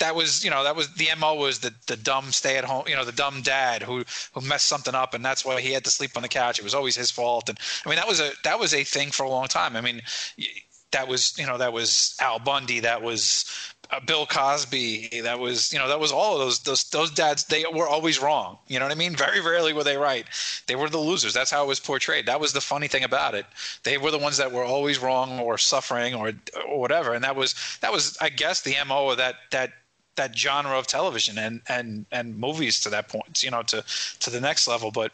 [0.00, 2.84] that was you know that was the mo was the the dumb stay at home
[2.88, 4.02] you know the dumb dad who
[4.34, 6.64] who messed something up and that's why he had to sleep on the couch it
[6.64, 9.22] was always his fault and i mean that was a that was a thing for
[9.22, 10.00] a long time i mean
[10.92, 13.44] that was you know that was al bundy that was
[13.90, 17.44] uh, bill cosby that was you know that was all of those those those dads
[17.44, 18.58] they were always wrong.
[18.68, 19.16] You know what i mean?
[19.16, 20.26] Very rarely were they right.
[20.66, 21.34] They were the losers.
[21.34, 22.26] That's how it was portrayed.
[22.26, 23.46] That was the funny thing about it.
[23.82, 26.32] They were the ones that were always wrong or suffering or
[26.68, 27.14] or whatever.
[27.14, 29.72] And that was that was i guess the mo of that that
[30.16, 33.84] that genre of television and and and movies to that point you know to
[34.20, 34.90] to the next level.
[34.90, 35.12] But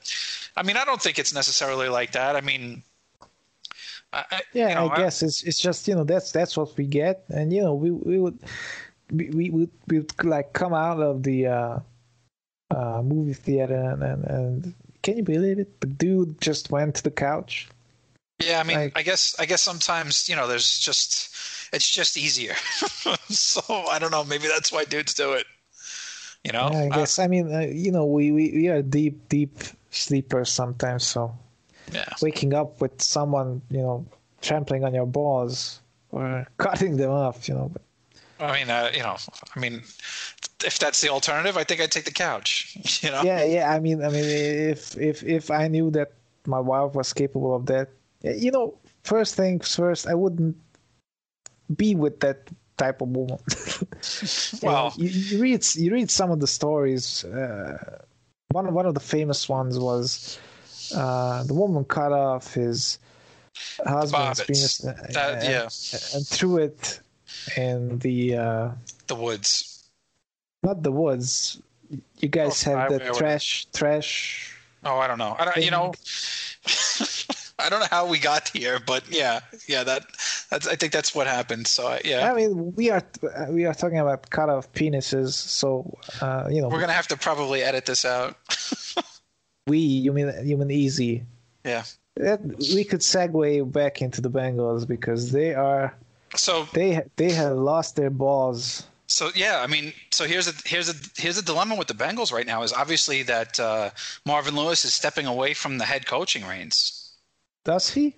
[0.57, 2.37] i mean i don't think it's necessarily like that.
[2.37, 2.83] I mean
[4.17, 6.77] I, I- Yeah, you know, I guess it's it's just you know that's that's what
[6.77, 8.39] we get, and you know we we would
[9.13, 11.79] we we would we would like come out of the uh,
[12.71, 15.81] uh, movie theater and, and and can you believe it?
[15.81, 17.69] The dude just went to the couch.
[18.43, 21.35] Yeah, I mean, Like- I guess I guess sometimes you know, there's just
[21.73, 22.55] it's just easier.
[23.29, 24.25] so I don't know.
[24.25, 25.47] Maybe that's why dudes do it.
[26.45, 28.83] You know, Yeah, I Uh, guess I mean uh, you know we, we we are
[28.83, 29.59] deep deep
[29.91, 31.35] sleepers sometimes, so
[31.93, 32.09] yeah.
[32.23, 34.07] waking up with someone you know
[34.41, 37.73] trampling on your balls or cutting them off, you know.
[38.39, 39.17] I mean, uh, you know,
[39.55, 39.83] I mean,
[40.65, 42.77] if that's the alternative, I think I'd take the couch.
[43.03, 43.23] You know.
[43.23, 43.71] yeah, yeah.
[43.71, 46.13] I mean, I mean, if if if I knew that
[46.47, 47.89] my wife was capable of that,
[48.23, 50.57] you know, first things first, I wouldn't
[51.75, 53.39] be with that type of woman.
[54.63, 57.25] Well- you, you read you read some of the stories.
[57.25, 58.03] Uh,
[58.53, 60.39] one one of the famous ones was
[60.95, 62.99] uh, the woman cut off his
[63.85, 64.47] husband's Bobbitts.
[64.47, 65.69] penis uh, That- and, yeah.
[66.15, 67.01] and threw it
[67.57, 68.71] in the uh,
[69.07, 69.89] The woods.
[70.63, 71.61] not the woods.
[72.19, 73.19] You guys Oh, have highway the whatever.
[73.19, 74.53] trash trash
[74.85, 75.35] Oh, I don't know.
[75.39, 75.57] I don't.
[75.57, 75.93] You know.
[77.59, 79.83] I don't know how we got here, but yeah, yeah.
[79.83, 80.05] That
[80.51, 80.67] that's.
[80.69, 81.67] I think that's what happened.
[81.67, 83.03] So yeah, I mean, we are
[83.49, 87.17] we are talking about cut off penises, so uh, you know, we're gonna have to
[87.17, 88.37] probably edit this out.
[89.67, 91.25] we you mean you mean easy.
[91.65, 91.85] yeah.
[92.17, 92.41] That,
[92.75, 95.95] we could segue back into the Bengals because they are
[96.35, 98.87] So they they have lost their balls.
[99.09, 102.33] So yeah, I mean, so here's a here's a here's a dilemma with the Bengals
[102.33, 103.91] right now is obviously that uh,
[104.25, 107.13] Marvin Lewis is stepping away from the head coaching reins.
[107.65, 108.17] Does he?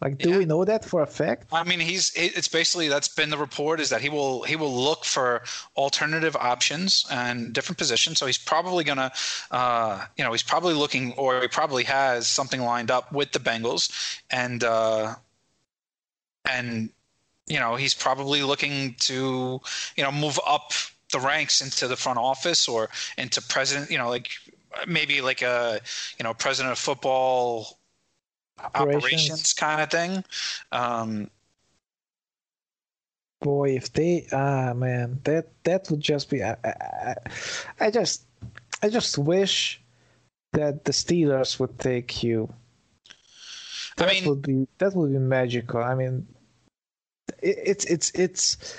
[0.00, 0.38] Like, do Yeah.
[0.38, 1.48] we know that for a fact?
[1.52, 4.72] I mean, he's it's basically that's been the report is that he will he will
[4.72, 5.42] look for
[5.76, 8.18] alternative options and different positions.
[8.18, 9.10] So he's probably gonna,
[9.50, 13.40] uh, you know, he's probably looking or he probably has something lined up with the
[13.40, 13.90] Bengals,
[14.30, 15.16] and uh,
[16.48, 16.90] and
[17.46, 19.60] you know he's probably looking to
[19.96, 20.72] you know move up
[21.12, 23.90] the ranks into the front office or into president.
[23.90, 24.30] You know, like
[24.86, 25.80] maybe like a
[26.18, 27.77] you know president of football
[28.60, 29.04] Operations.
[29.04, 30.24] operations kind of thing.
[30.72, 31.30] Um,
[33.40, 36.42] Boy, if they ah man, that that would just be.
[36.42, 37.14] I, I, I-
[37.86, 38.24] I just
[38.82, 39.80] I just wish
[40.54, 42.52] that the Steelers would take you.
[43.08, 43.12] I
[44.04, 45.80] That mean- would be that would be magical.
[45.82, 46.26] I mean,
[47.40, 48.74] it, it's it's it's.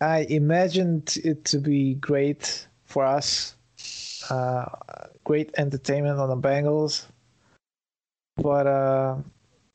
[0.00, 3.56] I imagined it to be great for us,
[4.30, 4.66] uh,
[5.24, 7.04] great entertainment on the Bengals,
[8.42, 9.16] but uh,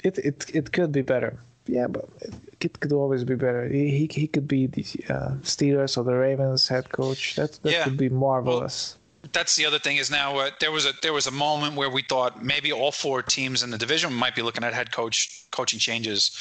[0.03, 1.37] it it it could be better.
[1.67, 3.67] Yeah, but it, it could always be better.
[3.67, 7.35] He he, he could be the uh, Steelers or the Ravens head coach.
[7.35, 7.85] That that Yeah.
[7.85, 8.97] would be marvelous.
[9.31, 11.89] that's the other thing is now uh, there was a there was a moment where
[11.89, 15.45] we thought maybe all four teams in the division might be looking at head coach
[15.51, 16.31] coaching changes.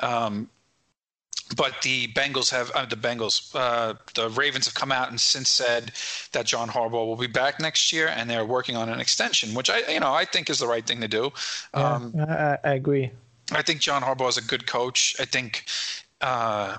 [0.00, 0.48] Um,
[1.56, 5.48] but the Bengals have uh, the Bengals, uh, the Ravens have come out and since
[5.48, 5.92] said
[6.32, 9.70] that John Harbaugh will be back next year, and they're working on an extension, which
[9.70, 11.32] I, you know, I think is the right thing to do.
[11.74, 13.10] Yeah, Um, I, I agree.
[13.52, 15.16] I think John Harbaugh is a good coach.
[15.18, 15.64] I think
[16.20, 16.76] uh,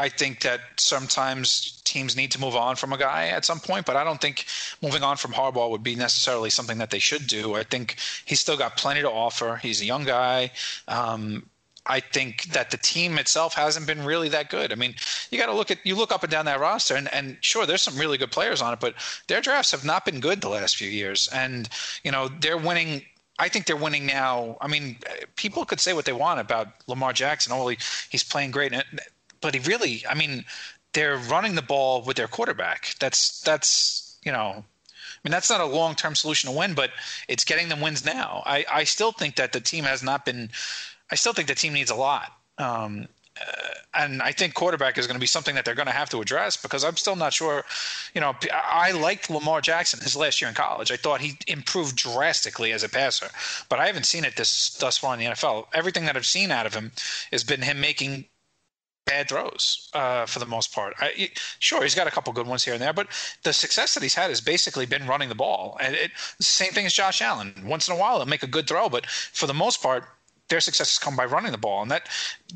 [0.00, 3.84] I think that sometimes teams need to move on from a guy at some point,
[3.84, 4.46] but I don't think
[4.80, 7.54] moving on from Harbaugh would be necessarily something that they should do.
[7.54, 9.56] I think he's still got plenty to offer.
[9.56, 10.52] He's a young guy.
[10.88, 11.49] Um,
[11.86, 14.72] I think that the team itself hasn't been really that good.
[14.72, 14.94] I mean,
[15.30, 17.66] you got to look at you look up and down that roster, and, and sure,
[17.66, 18.94] there's some really good players on it, but
[19.28, 21.68] their drafts have not been good the last few years, and
[22.04, 23.02] you know they're winning
[23.40, 24.58] I think they're winning now.
[24.60, 24.98] I mean,
[25.34, 27.52] people could say what they want about Lamar Jackson.
[27.52, 27.78] Oh, he,
[28.10, 28.74] he's playing great,
[29.40, 30.44] but he really, I mean,
[30.92, 32.94] they're running the ball with their quarterback.
[33.00, 36.90] That's that's you know, I mean, that's not a long term solution to win, but
[37.28, 38.42] it's getting them wins now.
[38.44, 40.50] I I still think that the team has not been.
[41.10, 42.32] I still think the team needs a lot.
[42.58, 43.08] Um,
[43.40, 46.10] uh, and I think quarterback is going to be something that they're going to have
[46.10, 47.64] to address because I'm still not sure.
[48.14, 50.90] You know, I liked Lamar Jackson his last year in college.
[50.90, 53.28] I thought he improved drastically as a passer,
[53.68, 55.66] but I haven't seen it this thus far in the NFL.
[55.72, 56.92] Everything that I've seen out of him
[57.32, 58.26] has been him making
[59.06, 60.94] bad throws uh, for the most part.
[61.00, 63.08] I, sure, he's got a couple good ones here and there, but
[63.42, 65.76] the success that he's had has basically been running the ball.
[65.80, 67.54] And it, same thing as Josh Allen.
[67.64, 70.04] Once in a while, he'll make a good throw, but for the most part,
[70.50, 72.08] their success has come by running the ball, and that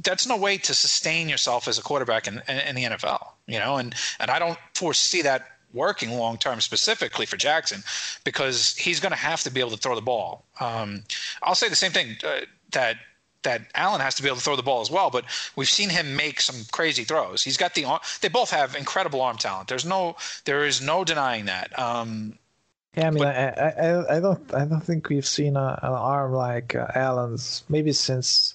[0.02, 3.28] that's no way to sustain yourself as a quarterback in, in, in the NFL.
[3.46, 7.82] You know, and and I don't foresee that working long term specifically for Jackson
[8.24, 10.44] because he's going to have to be able to throw the ball.
[10.60, 11.04] Um,
[11.42, 12.40] I'll say the same thing uh,
[12.72, 12.96] that
[13.42, 15.90] that Allen has to be able to throw the ball as well, but we've seen
[15.90, 17.44] him make some crazy throws.
[17.44, 18.00] He's got the arm.
[18.22, 19.68] They both have incredible arm talent.
[19.68, 21.78] There's no there is no denying that.
[21.78, 22.38] Um,
[22.96, 25.92] yeah, I mean, but, I, I, I don't, I don't think we've seen a, an
[25.92, 28.54] arm like uh, Allen's maybe since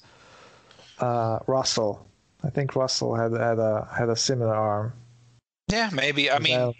[0.99, 2.05] uh, Russell.
[2.43, 4.93] I think Russell had had a had a similar arm.
[5.69, 6.31] Yeah, maybe.
[6.31, 6.73] I mean,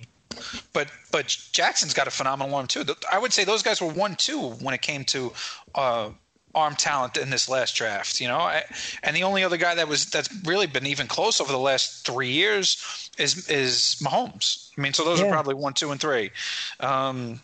[0.74, 2.86] but but Jackson's got a phenomenal arm too.
[3.12, 5.34] I would say those guys were one two when it came to
[5.76, 6.10] uh,
[6.56, 8.22] arm talent in this last draft.
[8.22, 8.64] You know, I,
[9.04, 12.06] and the only other guy that was that's really been even close over the last
[12.06, 14.70] three years is is Mahomes.
[14.78, 15.28] I mean, so those yeah.
[15.28, 16.32] are probably one, two, and three.
[16.80, 17.42] Um,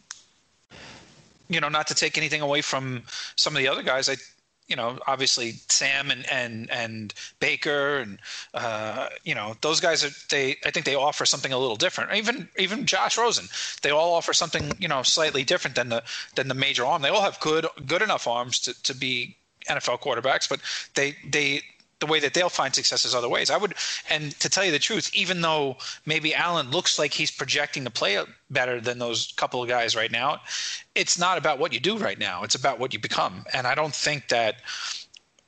[1.50, 3.04] you know, not to take anything away from
[3.36, 4.16] some of the other guys, I,
[4.68, 8.20] you know, obviously Sam and and and Baker and
[8.54, 10.58] uh, you know those guys are they.
[10.66, 12.14] I think they offer something a little different.
[12.14, 13.46] Even even Josh Rosen,
[13.84, 16.04] they all offer something you know slightly different than the
[16.36, 17.02] than the major arm.
[17.02, 19.38] They all have good good enough arms to to be
[19.70, 20.60] NFL quarterbacks, but
[20.96, 21.62] they they
[22.06, 23.50] the way that they'll find success is other ways.
[23.50, 23.74] I would,
[24.10, 27.90] and to tell you the truth, even though maybe Allen looks like he's projecting to
[27.90, 28.18] play
[28.50, 30.42] better than those couple of guys right now,
[30.94, 32.44] it's not about what you do right now.
[32.44, 33.46] It's about what you become.
[33.54, 34.56] And I don't think that,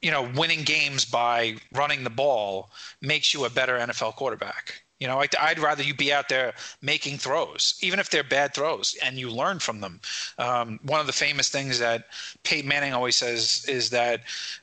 [0.01, 4.81] you know, winning games by running the ball makes you a better NFL quarterback.
[4.99, 8.95] You know, I'd rather you be out there making throws, even if they're bad throws,
[9.03, 10.01] and you learn from them.
[10.39, 12.07] Um, one of the famous things that
[12.43, 14.21] Peyton Manning always says is that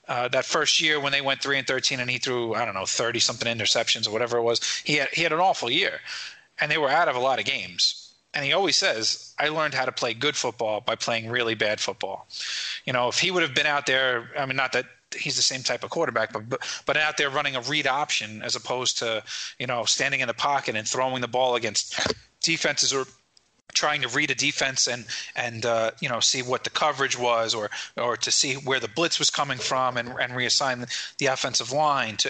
[0.08, 2.74] uh, that first year when they went three and thirteen, and he threw I don't
[2.74, 6.00] know thirty something interceptions or whatever it was, he had he had an awful year,
[6.60, 8.00] and they were out of a lot of games.
[8.34, 11.78] And he always says, I learned how to play good football by playing really bad
[11.78, 12.26] football.
[12.84, 15.42] You know, if he would have been out there, I mean, not that he's the
[15.42, 18.98] same type of quarterback, but, but but out there running a read option as opposed
[18.98, 19.22] to
[19.58, 21.98] you know standing in the pocket and throwing the ball against
[22.40, 23.06] defenses or
[23.74, 25.04] trying to read a defense and
[25.36, 28.88] and uh, you know see what the coverage was or or to see where the
[28.88, 32.28] blitz was coming from and and reassign the offensive line to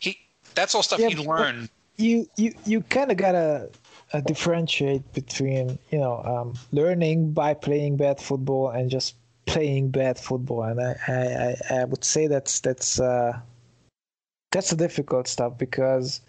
[0.00, 0.18] he
[0.54, 1.68] that's all stuff yeah, you learn.
[1.96, 3.70] You you you kind of gotta
[4.12, 9.14] uh, differentiate between you know um, learning by playing bad football and just
[9.48, 13.40] playing bad football, and I I, I would say that's that's uh,
[14.52, 16.20] that's a difficult stuff because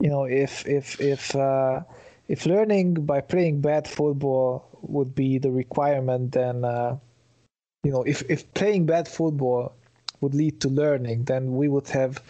[0.00, 1.80] you know if if if uh,
[2.28, 6.96] if learning by playing bad football would be the requirement, then uh,
[7.84, 9.72] you know if if playing bad football
[10.20, 12.22] would lead to learning, then we would have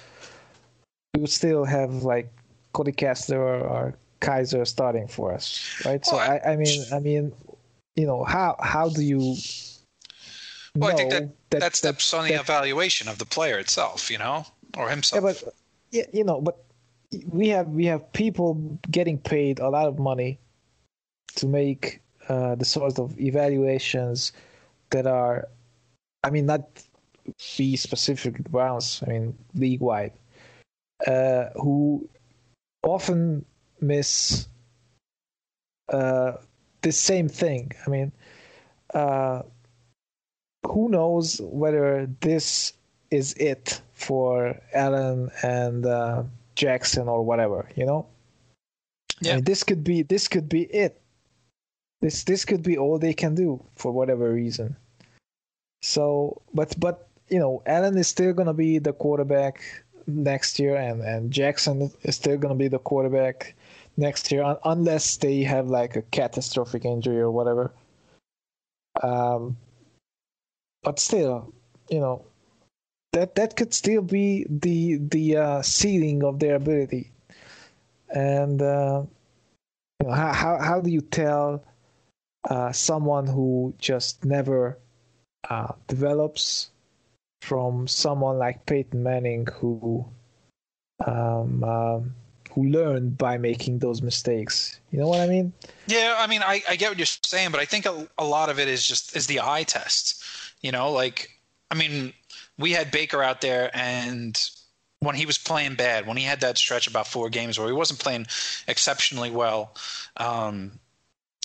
[1.14, 2.28] we would still have like
[2.72, 6.04] Cody Kessler or, or Kizer starting for us, right?
[6.04, 7.32] So I, I mean I mean
[7.94, 9.36] you know how how do you
[10.76, 14.10] well, I think that, that, that steps that, on the evaluation of the player itself,
[14.10, 14.44] you know,
[14.76, 15.22] or himself.
[15.22, 15.54] Yeah, but
[15.90, 16.64] yeah, you know, but
[17.28, 20.38] we have we have people getting paid a lot of money
[21.36, 24.32] to make uh, the sort of evaluations
[24.90, 25.48] that are,
[26.24, 26.64] I mean, not
[27.56, 29.02] be specific Browns.
[29.06, 30.12] I mean, league wide,
[31.06, 32.08] uh, who
[32.82, 33.44] often
[33.80, 34.48] miss
[35.90, 36.32] uh,
[36.82, 37.72] the same thing.
[37.86, 38.12] I mean.
[38.92, 39.42] Uh,
[40.66, 42.72] who knows whether this
[43.10, 46.24] is it for Allen and uh,
[46.56, 48.06] Jackson or whatever, you know?
[49.20, 49.32] Yeah.
[49.32, 51.00] I mean, this could be this could be it.
[52.00, 54.76] This this could be all they can do for whatever reason.
[55.82, 59.62] So, but but you know, Allen is still going to be the quarterback
[60.06, 63.54] next year, and, and Jackson is still going to be the quarterback
[63.96, 67.72] next year, un- unless they have like a catastrophic injury or whatever.
[69.02, 69.56] Um,
[70.84, 71.52] but still,
[71.88, 72.24] you know,
[73.12, 77.10] that that could still be the the uh, ceiling of their ability.
[78.10, 79.04] And uh,
[80.00, 81.64] you know, how how how do you tell
[82.48, 84.78] uh, someone who just never
[85.50, 86.70] uh, develops
[87.42, 90.06] from someone like Peyton Manning who
[91.04, 92.14] um, um,
[92.54, 94.80] who learned by making those mistakes.
[94.92, 95.52] You know what I mean?
[95.86, 98.48] Yeah, I mean, I, I get what you're saying, but I think a, a lot
[98.48, 100.22] of it is just is the eye test.
[100.64, 101.28] You know, like
[101.70, 102.14] I mean,
[102.58, 104.40] we had Baker out there, and
[105.00, 107.74] when he was playing bad, when he had that stretch about four games where he
[107.74, 108.26] wasn't playing
[108.66, 109.74] exceptionally well,
[110.16, 110.80] um,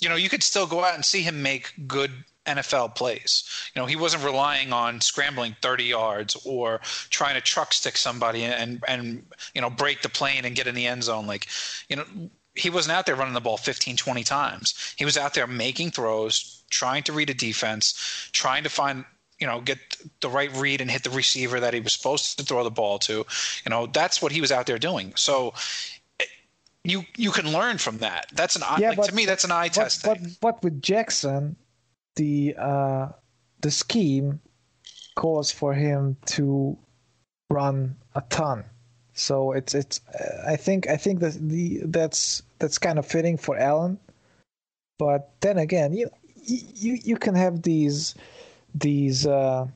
[0.00, 2.10] you know, you could still go out and see him make good
[2.46, 3.44] NFL plays.
[3.74, 8.44] You know, he wasn't relying on scrambling 30 yards or trying to truck stick somebody
[8.44, 11.26] and and you know break the plane and get in the end zone.
[11.26, 11.46] Like,
[11.90, 12.06] you know,
[12.54, 14.94] he wasn't out there running the ball 15, 20 times.
[14.96, 19.04] He was out there making throws, trying to read a defense, trying to find
[19.38, 19.78] you know get
[20.20, 22.98] the right read and hit the receiver that he was supposed to throw the ball
[23.00, 23.24] to.
[23.64, 25.12] You know, that's what he was out there doing.
[25.16, 25.54] So
[26.84, 28.26] you you can learn from that.
[28.32, 30.36] That's an eye, Yeah, like, but- to me that's an eye But, test but thing.
[30.40, 31.56] but with Jackson,
[32.16, 33.08] the uh,
[33.60, 34.40] the scheme
[35.16, 36.78] calls for him to
[37.50, 38.64] run a ton.
[39.14, 43.36] So it's it's uh, I think I think that the that's that's kind of fitting
[43.36, 43.98] for Allen.
[44.98, 46.10] But then again, you
[46.44, 48.14] you you can have these
[48.74, 49.66] these uh,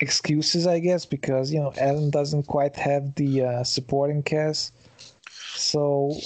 [0.00, 4.74] excuses, I guess, because you know Allen doesn't quite have the uh, supporting cast.
[5.54, 6.16] So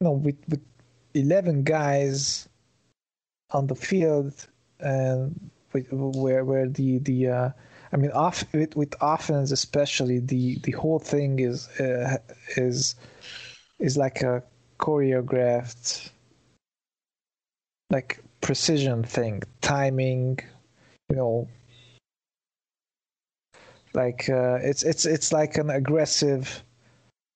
[0.00, 0.62] you know with with
[1.14, 2.48] eleven guys
[3.50, 4.46] on the field
[4.80, 7.50] and with, where where the the uh,
[7.92, 12.18] I mean off with, with offense especially the the whole thing is uh,
[12.56, 12.96] is
[13.78, 14.42] is like a
[14.78, 16.10] choreographed
[17.90, 20.38] like precision thing timing
[21.08, 21.48] you know
[23.96, 26.62] like uh, it's it's it's like an aggressive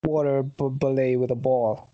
[0.05, 1.91] water b- ballet with a ball.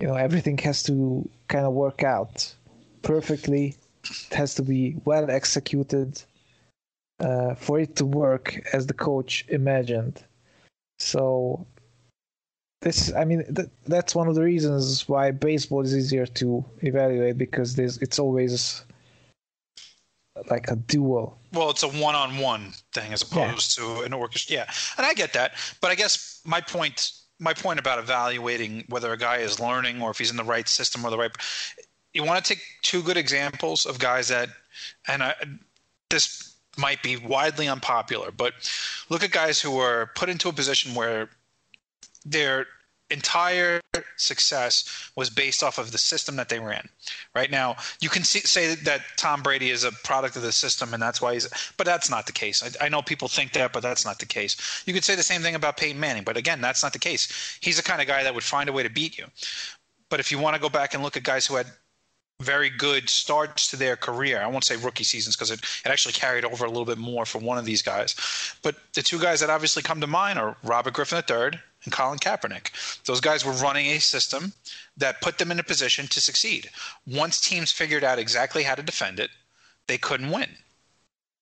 [0.00, 2.54] You know everything has to kind of work out
[3.02, 3.74] perfectly.
[4.04, 6.22] It has to be well executed
[7.20, 10.24] uh, for it to work as the coach imagined.
[11.00, 11.66] So
[12.80, 17.36] this i mean th- that's one of the reasons why baseball is easier to evaluate
[17.36, 18.84] because there's it's always
[20.50, 24.54] like a duel Well, it's a one-on-one thing as opposed to an orchestra.
[24.56, 29.12] Yeah, and I get that, but I guess my point, my point about evaluating whether
[29.12, 31.30] a guy is learning or if he's in the right system or the right,
[32.12, 34.48] you want to take two good examples of guys that,
[35.08, 35.34] and I,
[36.10, 38.54] this might be widely unpopular, but
[39.08, 41.30] look at guys who were put into a position where
[42.30, 42.66] their
[43.10, 43.80] entire
[44.16, 46.88] success was based off of the system that they ran.
[47.34, 50.92] Right now, you can see, say that Tom Brady is a product of the system,
[50.92, 51.48] and that's why he's.
[51.76, 52.62] But that's not the case.
[52.62, 54.82] I, I know people think that, but that's not the case.
[54.86, 57.58] You could say the same thing about Peyton Manning, but again, that's not the case.
[57.60, 59.26] He's the kind of guy that would find a way to beat you.
[60.10, 61.66] But if you want to go back and look at guys who had
[62.40, 64.40] very good starts to their career.
[64.40, 67.26] I won't say rookie seasons because it, it actually carried over a little bit more
[67.26, 68.14] for one of these guys.
[68.62, 72.20] But the two guys that obviously come to mind are Robert Griffin III and Colin
[72.20, 72.70] Kaepernick.
[73.06, 74.52] Those guys were running a system
[74.96, 76.70] that put them in a position to succeed.
[77.06, 79.30] Once teams figured out exactly how to defend it,
[79.88, 80.50] they couldn't win.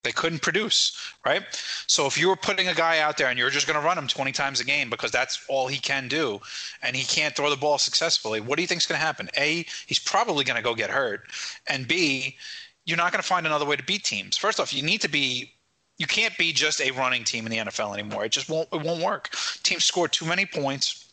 [0.07, 1.43] They couldn't produce, right?
[1.89, 3.99] So if you were putting a guy out there and you're just going to run
[3.99, 6.41] him 20 times a game because that's all he can do
[6.81, 9.29] and he can't throw the ball successfully, what do you think is going to happen?
[9.37, 11.23] A, he's probably going to go get hurt.
[11.69, 12.37] And B,
[12.85, 14.37] you're not going to find another way to beat teams.
[14.37, 15.53] First off, you need to be
[15.99, 18.25] you can't be just a running team in the NFL anymore.
[18.25, 19.31] It just won't it won't work.
[19.65, 21.13] Teams score too many points.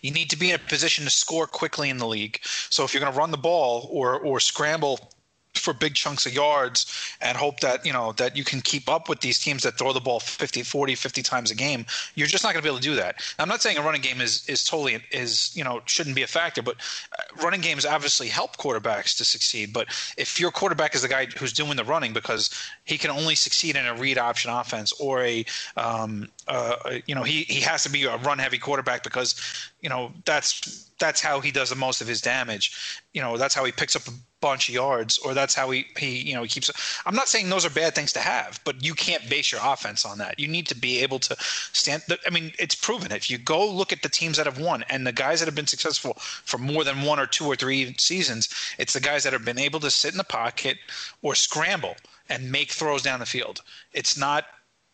[0.00, 2.38] You need to be in a position to score quickly in the league.
[2.44, 5.10] So if you're going to run the ball or or scramble
[5.58, 6.86] for big chunks of yards
[7.20, 9.92] and hope that you know that you can keep up with these teams that throw
[9.92, 11.84] the ball 50 40 50 times a game
[12.14, 13.22] you're just not going to be able to do that.
[13.38, 16.26] I'm not saying a running game is is totally is you know shouldn't be a
[16.26, 21.02] factor but uh, running games obviously help quarterbacks to succeed but if your quarterback is
[21.02, 22.50] the guy who's doing the running because
[22.84, 25.44] he can only succeed in a read option offense or a
[25.76, 29.34] um, uh, you know he he has to be a run heavy quarterback because
[29.80, 33.02] you know that's that's how he does the most of his damage.
[33.12, 35.86] You know that's how he picks up a bunch of yards or that's how he
[35.96, 36.70] he you know he keeps
[37.06, 40.04] i'm not saying those are bad things to have but you can't base your offense
[40.04, 40.38] on that.
[40.38, 43.12] You need to be able to stand i mean it's proven.
[43.12, 45.54] If you go look at the teams that have won and the guys that have
[45.54, 49.32] been successful for more than one or two or three seasons it's the guys that
[49.32, 50.76] have been able to sit in the pocket
[51.22, 51.96] or scramble
[52.28, 53.62] and make throws down the field.
[53.92, 54.44] It's not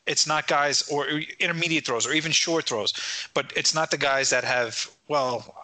[0.07, 1.07] it's not guys or
[1.39, 2.93] intermediate throws or even short throws,
[3.35, 5.63] but it's not the guys that have well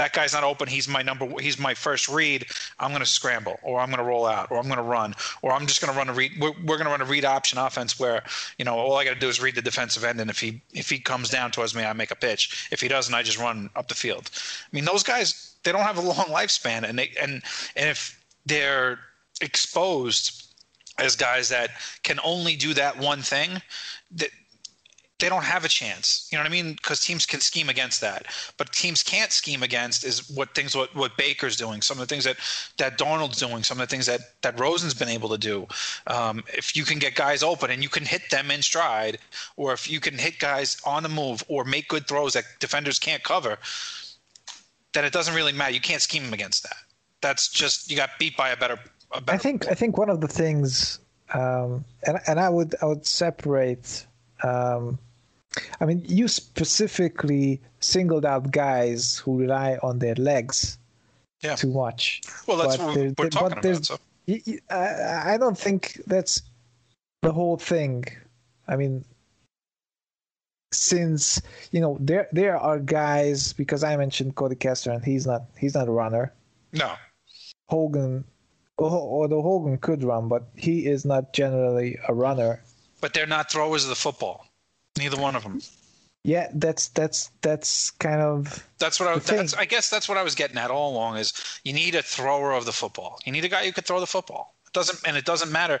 [0.00, 0.66] that guy's not open.
[0.66, 1.28] He's my number.
[1.40, 2.46] He's my first read.
[2.78, 5.14] I'm going to scramble, or I'm going to roll out, or I'm going to run,
[5.42, 6.32] or I'm just going to run a read.
[6.40, 8.22] We're, we're going to run a read option offense where
[8.58, 10.62] you know all I got to do is read the defensive end, and if he
[10.72, 12.68] if he comes down towards me, I make a pitch.
[12.70, 14.30] If he doesn't, I just run up the field.
[14.34, 17.42] I mean, those guys they don't have a long lifespan, and they and
[17.76, 19.00] and if they're
[19.42, 20.49] exposed
[21.00, 21.70] as guys that
[22.02, 23.62] can only do that one thing,
[24.12, 24.30] that
[25.20, 26.28] they don't have a chance.
[26.30, 26.72] You know what I mean?
[26.72, 28.26] Because teams can scheme against that,
[28.56, 32.12] but teams can't scheme against is what things what, what Baker's doing, some of the
[32.12, 32.38] things that
[32.78, 35.66] that Darnold's doing, some of the things that that Rosen's been able to do.
[36.06, 39.18] Um, if you can get guys open and you can hit them in stride,
[39.56, 42.98] or if you can hit guys on the move or make good throws that defenders
[42.98, 43.58] can't cover,
[44.94, 45.72] then it doesn't really matter.
[45.72, 46.76] You can't scheme them against that.
[47.20, 48.78] That's just you got beat by a better.
[49.12, 51.00] I think I think one of the things,
[51.34, 54.06] um, and and I would I would separate.
[54.42, 54.98] Um,
[55.80, 60.78] I mean, you specifically singled out guys who rely on their legs
[61.42, 61.56] Yeah.
[61.56, 62.22] too much.
[62.46, 63.84] Well, that's But what we're talking about.
[63.84, 63.98] So.
[64.70, 66.42] I I don't think that's
[67.22, 68.04] the whole thing.
[68.68, 69.04] I mean,
[70.72, 71.42] since
[71.72, 75.74] you know there there are guys because I mentioned Cody Kessler and he's not he's
[75.74, 76.32] not a runner.
[76.72, 76.94] No,
[77.68, 78.24] Hogan,
[78.88, 82.62] although Hogan could run, but he is not generally a runner.
[83.00, 84.46] but they're not throwers of the football.
[84.98, 85.60] Neither one of them.
[86.24, 89.18] Yeah, that's that's that's kind of That's what I.
[89.18, 91.16] That's, I guess that's what I was getting at all along.
[91.16, 91.32] Is
[91.64, 93.18] you need a thrower of the football.
[93.24, 94.54] You need a guy who could throw the football.
[94.66, 95.80] It doesn't, and it doesn't matter.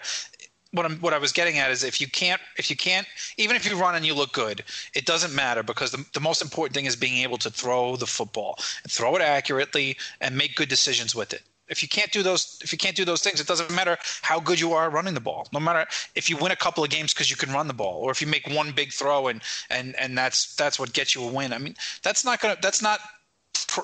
[0.72, 3.56] What I'm, what I was getting at is if you can't, if you can't, even
[3.56, 6.74] if you run and you look good, it doesn't matter because the, the most important
[6.74, 10.68] thing is being able to throw the football and throw it accurately and make good
[10.68, 11.42] decisions with it.
[11.70, 14.40] If you can't do those, if you can't do those things, it doesn't matter how
[14.40, 15.48] good you are running the ball.
[15.52, 18.02] No matter if you win a couple of games because you can run the ball,
[18.02, 19.40] or if you make one big throw and
[19.70, 21.52] and and that's that's what gets you a win.
[21.52, 23.00] I mean, that's not gonna, that's not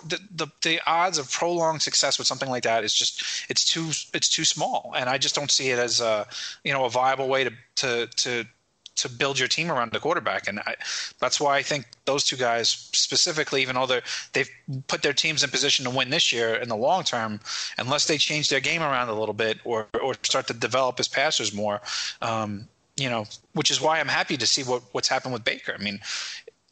[0.07, 3.91] the, the the odds of prolonged success with something like that is just it's too
[4.15, 6.27] it's too small, and I just don't see it as a
[6.65, 8.45] you know a viable way to to to
[8.97, 10.75] to build your team around the quarterback, and I,
[11.19, 14.01] that's why I think those two guys specifically, even though they
[14.33, 14.51] they've
[14.89, 17.41] put their teams in position to win this year in the long term,
[17.79, 21.09] unless they change their game around a little bit or or start to develop as
[21.09, 21.81] passers more.
[22.23, 25.77] Um, you know, which is why I'm happy to see what, what's happened with Baker.
[25.79, 26.01] I mean,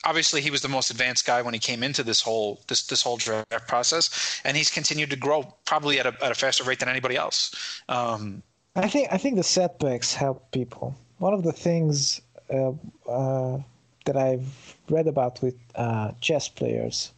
[0.05, 3.03] obviously he was the most advanced guy when he came into this whole this this
[3.03, 6.81] whole draft process, and he's continued to grow probably at a at a faster rate
[6.81, 7.83] than anybody else.
[7.89, 8.43] Um,
[8.77, 10.95] I think I think the setbacks help people.
[11.25, 12.21] One of the things
[12.53, 12.73] uh,
[13.09, 13.59] uh,
[14.05, 17.15] that I've read about with uh, chess players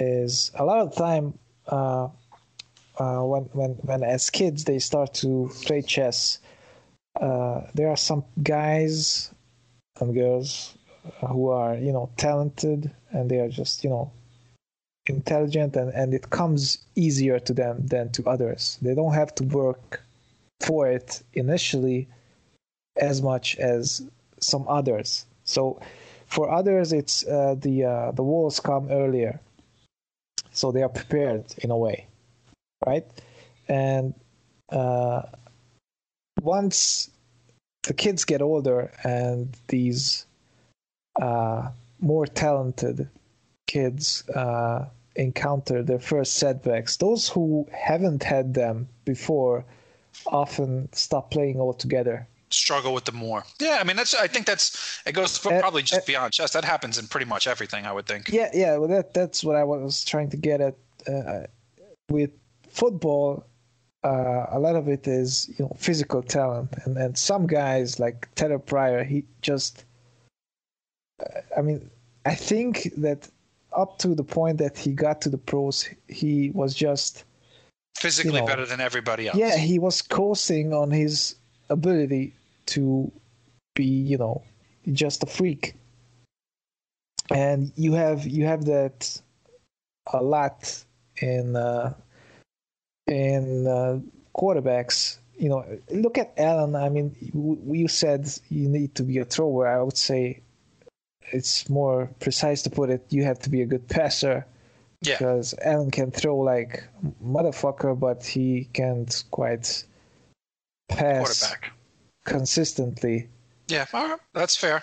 [0.00, 1.38] is a lot of the time
[1.68, 2.08] uh,
[2.98, 6.38] uh, when when when as kids they start to play chess,
[7.20, 9.30] there are some guys
[10.00, 10.78] and girls
[11.28, 14.10] who are you know talented and they are just you know
[15.06, 18.78] intelligent and, and it comes easier to them than to others.
[18.80, 20.00] They don't have to work
[20.60, 22.08] for it initially
[22.96, 24.02] as much as
[24.40, 25.26] some others.
[25.44, 25.80] So
[26.26, 29.40] for others, it's uh, the uh, the walls come earlier,
[30.52, 32.06] so they are prepared in a way,
[32.86, 33.06] right?
[33.68, 34.14] And
[34.70, 35.22] uh,
[36.42, 37.10] once
[37.82, 40.26] the kids get older and these
[41.20, 41.68] uh,
[42.00, 43.08] more talented
[43.66, 44.86] kids uh,
[45.16, 49.64] encounter their first setbacks, those who haven't had them before
[50.26, 52.26] often stop playing altogether.
[52.54, 53.44] Struggle with them more.
[53.60, 54.14] Yeah, I mean that's.
[54.14, 55.00] I think that's.
[55.06, 56.52] It goes probably just uh, beyond chess.
[56.52, 57.86] That happens in pretty much everything.
[57.86, 58.28] I would think.
[58.28, 58.76] Yeah, yeah.
[58.76, 60.74] Well, that that's what I was trying to get at.
[61.06, 61.46] Uh,
[62.10, 62.30] with
[62.70, 63.46] football,
[64.04, 68.28] uh, a lot of it is you know physical talent, and and some guys like
[68.34, 69.84] Terrelle Pryor, he just.
[71.20, 71.90] uh, I mean,
[72.24, 73.28] I think that
[73.72, 77.24] up to the point that he got to the pros, he was just
[77.96, 79.36] Physically you know, better than everybody else.
[79.36, 81.36] yeah, he was coasting on his
[81.70, 82.34] ability
[82.66, 83.10] to
[83.74, 84.42] be, you know,
[84.92, 85.74] just a freak.
[87.30, 89.20] And you have you have that
[90.12, 90.84] a lot
[91.16, 91.94] in uh,
[93.06, 94.00] in uh,
[94.34, 95.18] quarterbacks.
[95.36, 96.76] You know, look at Allen.
[96.76, 97.16] I mean,
[97.66, 99.66] you, said you need to be a thrower.
[99.66, 100.42] I would say
[101.32, 103.04] it's more precise to put it.
[103.10, 104.46] You have to be a good passer
[105.00, 105.14] Yeah.
[105.14, 106.84] because Allen can throw like
[107.24, 109.84] motherfucker, but he can't quite
[110.88, 111.72] pass Quarterback.
[112.24, 113.28] Consistently.
[113.68, 113.86] Yeah.
[113.92, 114.20] All right.
[114.32, 114.82] That's fair.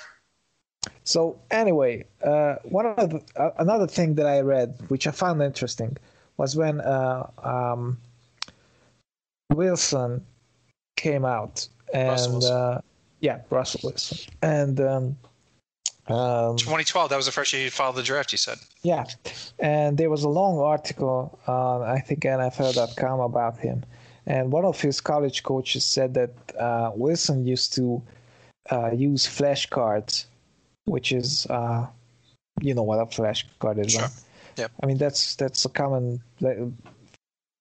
[1.03, 5.41] So anyway, uh, one of the, uh, another thing that I read, which I found
[5.41, 5.97] interesting,
[6.37, 7.97] was when uh, um,
[9.51, 10.25] Wilson
[10.95, 12.81] came out and uh,
[13.19, 15.17] yeah, Russell Wilson, and um,
[16.07, 17.09] um, 2012.
[17.09, 18.31] That was the first year you followed the draft.
[18.31, 18.57] You said.
[18.81, 19.05] yeah,
[19.59, 23.83] and there was a long article on I think NFL.com about him,
[24.25, 28.01] and one of his college coaches said that uh, Wilson used to
[28.69, 30.25] uh, use flashcards,
[30.85, 31.87] which is uh,
[32.61, 33.93] you know what a flashcard is.
[33.93, 34.01] Sure.
[34.01, 34.11] right?
[34.57, 34.71] Yep.
[34.83, 36.21] I mean that's that's a common,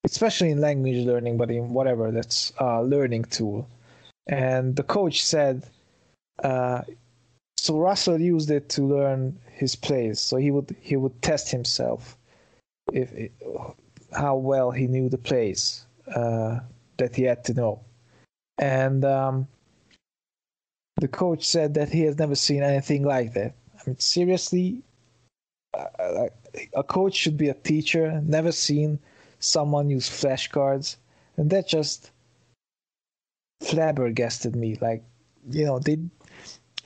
[0.04, 3.68] especially in language learning, but in whatever that's a learning tool.
[4.26, 5.64] And the coach said,
[6.44, 6.82] uh,
[7.56, 10.20] so Russell used it to learn his plays.
[10.20, 12.18] So he would he would test himself
[12.92, 13.30] if
[14.12, 17.80] how well he knew the plays that he had to know.
[18.58, 19.48] And um,
[20.96, 23.54] the coach said that he has never seen anything like that.
[23.74, 24.82] I mean, seriously,
[25.74, 26.26] uh,
[26.74, 28.20] a coach should be a teacher.
[28.24, 28.98] Never seen
[29.38, 30.96] someone use flashcards,
[31.36, 32.11] and that just
[33.62, 34.76] flabbergasted me.
[34.80, 35.02] Like,
[35.50, 35.98] you know, they.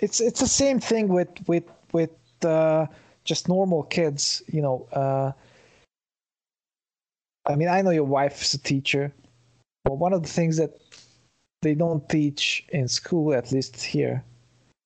[0.01, 2.11] It's it's the same thing with with with
[2.45, 2.87] uh,
[3.25, 4.43] just normal kids.
[4.47, 5.33] You know, uh,
[7.47, 9.13] I mean, I know your wife's a teacher,
[9.85, 10.81] but one of the things that
[11.63, 14.25] they don't teach in school, at least here,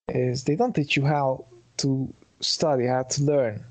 [0.08, 1.44] is they don't teach you how
[1.78, 3.64] to study, how to learn.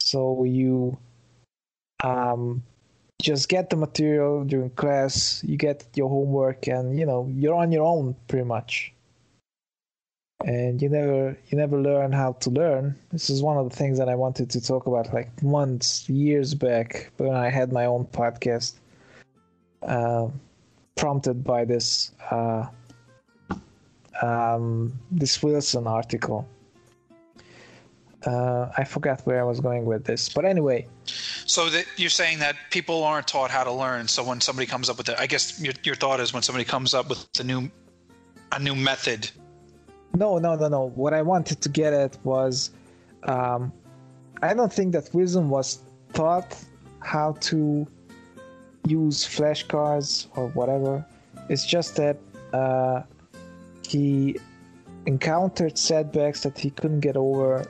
[0.00, 0.98] So you
[2.02, 2.62] um,
[3.20, 7.72] just get the material during class, you get your homework, and you know you're on
[7.72, 8.92] your own pretty much.
[10.44, 12.94] And you never you never learn how to learn.
[13.10, 16.54] This is one of the things that I wanted to talk about like months, years
[16.54, 18.74] back when I had my own podcast.
[19.82, 20.28] Uh,
[20.96, 22.66] prompted by this uh,
[24.22, 26.48] um, this Wilson article.
[28.24, 30.86] Uh, I forgot where I was going with this, but anyway,
[31.46, 34.08] So that you're saying that people aren't taught how to learn.
[34.08, 36.64] So when somebody comes up with it, I guess your, your thought is when somebody
[36.64, 37.70] comes up with a new
[38.50, 39.30] a new method.
[40.16, 40.88] No, no, no, no.
[40.94, 42.70] What I wanted to get at was,
[43.24, 43.70] um,
[44.40, 45.80] I don't think that Wilson was
[46.14, 46.56] taught
[47.00, 47.86] how to
[48.86, 51.04] use flashcards or whatever.
[51.50, 52.16] It's just that
[52.54, 53.02] uh,
[53.86, 54.38] he
[55.04, 57.66] encountered setbacks that he couldn't get over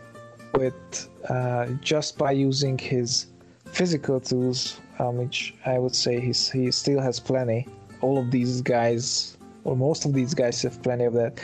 [0.55, 3.27] with uh, just by using his
[3.65, 7.67] physical tools, um, which I would say he's, he still has plenty.
[8.03, 11.41] All of these guys, or most of these guys, have plenty of that.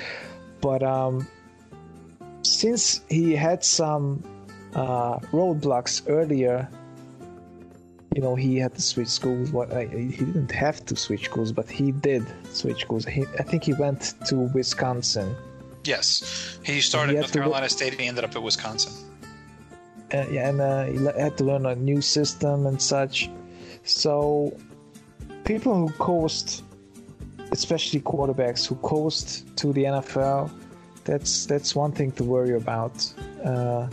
[0.62, 1.28] But um,
[2.42, 4.24] since he had some
[4.74, 6.68] uh, roadblocks earlier,
[8.14, 9.50] you know, he had to switch schools.
[9.50, 13.04] What I, he didn't have to switch schools, but he did switch schools.
[13.04, 15.34] He, I think he went to Wisconsin.
[15.84, 18.92] Yes, he started He North to Carolina State and he ended up at Wisconsin.
[20.14, 23.28] uh, yeah, and uh, he le- had to learn a new system and such.
[23.82, 24.56] So,
[25.44, 26.62] people who coast,
[27.52, 30.50] especially quarterbacks who coast to the NFL,
[31.04, 33.12] that's that's one thing to worry about.
[33.44, 33.88] Uh,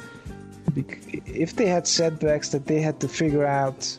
[1.26, 3.98] if they had setbacks that they had to figure out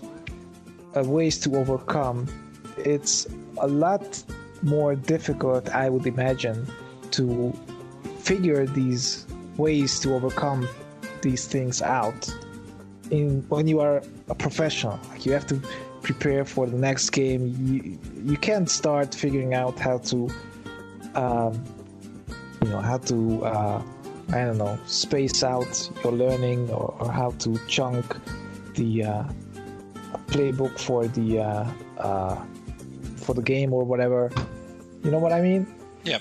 [0.97, 2.27] uh, ways to overcome,
[2.79, 3.27] it's
[3.61, 4.23] a lot
[4.63, 6.67] more difficult, I would imagine,
[7.13, 7.53] to
[8.19, 10.69] figure these ways to overcome
[11.23, 12.33] these things out
[13.11, 15.61] in when you are a professional like you have to
[16.03, 20.29] prepare for the next game you you can't start figuring out how to
[21.15, 21.63] um,
[22.63, 23.83] you know how to uh,
[24.31, 28.17] I don't know space out your learning or, or how to chunk
[28.75, 29.25] the uh,
[30.27, 31.67] playbook for the uh,
[31.99, 32.37] uh,
[33.17, 34.31] for the game or whatever
[35.03, 35.67] you know what I mean
[36.05, 36.19] Yeah,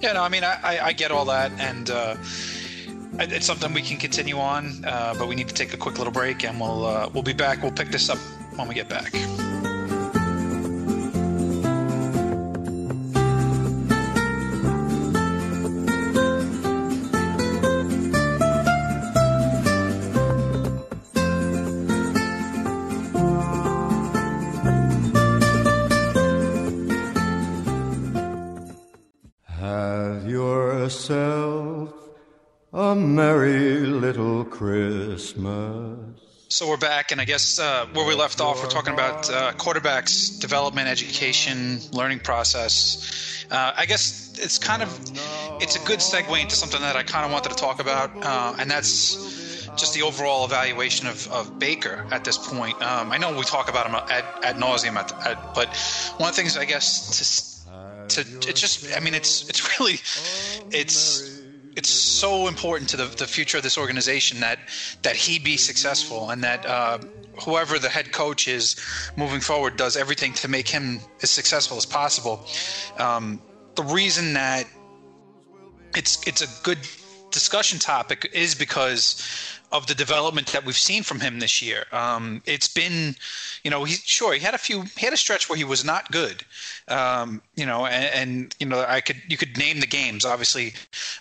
[0.00, 0.12] yeah.
[0.12, 2.16] No, I mean, I, I, I get all that, and uh,
[3.18, 4.84] it's something we can continue on.
[4.84, 7.32] Uh, but we need to take a quick little break, and we'll uh, we'll be
[7.32, 7.62] back.
[7.62, 8.18] We'll pick this up
[8.56, 9.12] when we get back.
[29.46, 31.92] Have yourself
[32.72, 35.83] a merry little Christmas.
[36.54, 39.54] So we're back, and I guess uh, where we left off, we're talking about uh,
[39.54, 43.44] quarterbacks' development, education, learning process.
[43.50, 44.88] Uh, I guess it's kind of
[45.60, 48.54] it's a good segue into something that I kind of wanted to talk about, uh,
[48.60, 52.80] and that's just the overall evaluation of, of Baker at this point.
[52.80, 55.76] Um, I know we talk about him at, ad nauseum, at, at, but
[56.18, 57.64] one of the things I guess
[58.10, 59.94] to to it just I mean it's it's really
[60.70, 61.33] it's
[61.76, 64.58] it's so important to the, the future of this organization that
[65.02, 66.98] that he be successful and that uh,
[67.42, 68.76] whoever the head coach is
[69.16, 72.46] moving forward does everything to make him as successful as possible.
[72.98, 73.42] Um,
[73.74, 74.66] the reason that
[75.96, 76.78] it's it's a good
[77.30, 79.22] discussion topic is because
[79.74, 81.84] of the development that we've seen from him this year.
[81.90, 83.16] Um, it's been,
[83.64, 85.84] you know, he sure he had a few, he had a stretch where he was
[85.84, 86.44] not good,
[86.86, 90.24] um, you know, and, and, you know, I could you could name the games.
[90.24, 90.74] Obviously,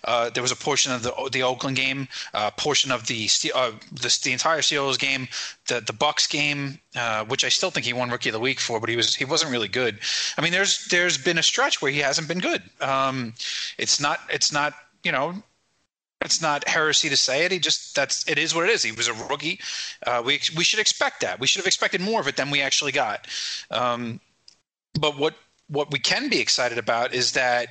[0.04, 3.72] uh, there was a portion of the the Oakland game, uh, portion of the uh,
[3.92, 5.28] the the entire Steelers game,
[5.68, 8.60] the the Bucs game, uh, which I still think he won Rookie of the Week
[8.60, 9.98] for, but he was he wasn't really good.
[10.38, 12.62] I mean, there's there's been a stretch where he hasn't been good.
[12.82, 13.34] Um,
[13.80, 15.42] it's not it's not you know
[16.26, 17.52] it's not heresy to say it.
[17.52, 18.84] He just that's it is what it is.
[18.84, 19.60] He was a rookie.
[20.06, 21.40] Uh, we we should expect that.
[21.40, 23.28] We should have expected more of it than we actually got.
[23.72, 24.20] Um,
[25.00, 25.36] but what
[25.68, 27.70] what we can be excited about is that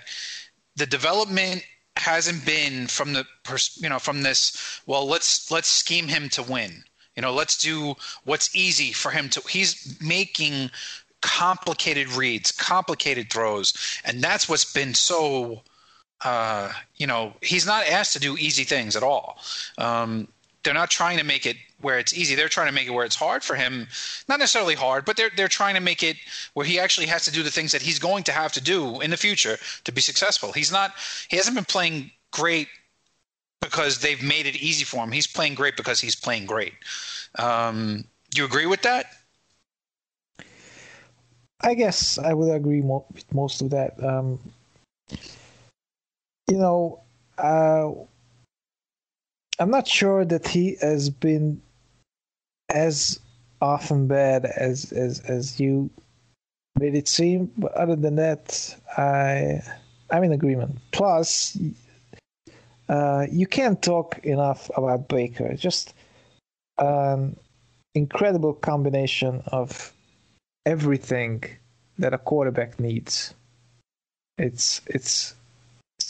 [0.77, 1.65] the development
[1.97, 3.27] hasn't been from the
[3.77, 4.81] you know from this.
[4.87, 6.85] Well, let's let's scheme him to win.
[7.17, 7.95] You know, let's do
[8.25, 9.41] what's easy for him to.
[9.49, 10.71] He's making
[11.21, 13.75] complicated reads, complicated throws,
[14.05, 15.63] and that's what's been so
[16.25, 19.39] uh, you know, he's not asked to do easy things at all.
[19.79, 20.29] Um,
[20.63, 22.35] they're not trying to make it where it's easy.
[22.35, 23.89] They're trying to make it where it's hard for him.
[24.29, 26.17] Not necessarily hard, but they're they're trying to make it
[26.55, 29.01] where he actually has to do the things that he's going to have to do
[29.01, 30.53] in the future to be successful.
[30.53, 30.93] He's not.
[31.29, 32.69] He hasn't been playing great
[33.61, 35.13] because they've made it easy for him.
[35.13, 36.75] He's playing great because he's playing great.
[37.39, 39.07] Um, do you agree with that?
[41.61, 44.03] I guess I would agree with most of that.
[44.03, 44.39] Um,
[46.49, 47.01] you know,
[47.39, 47.91] uh,
[49.59, 51.63] I'm not sure that he has been
[52.69, 53.21] as
[53.61, 55.91] often bad as as as you
[56.79, 57.51] made it seem.
[57.57, 59.61] But other than that, I
[60.11, 60.79] I'm in agreement.
[60.91, 61.57] Plus,
[62.89, 65.55] uh, you can't talk enough about Baker.
[65.55, 65.95] Just
[66.79, 67.37] an
[67.95, 69.93] incredible combination of
[70.67, 71.45] everything
[71.99, 73.35] that a quarterback needs.
[74.39, 75.35] It's it's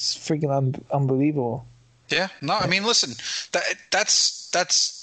[0.02, 1.64] it's freaking un- unbelievable.
[2.08, 2.28] Yeah.
[2.40, 3.14] No, I mean, listen,
[3.52, 5.00] that that's that's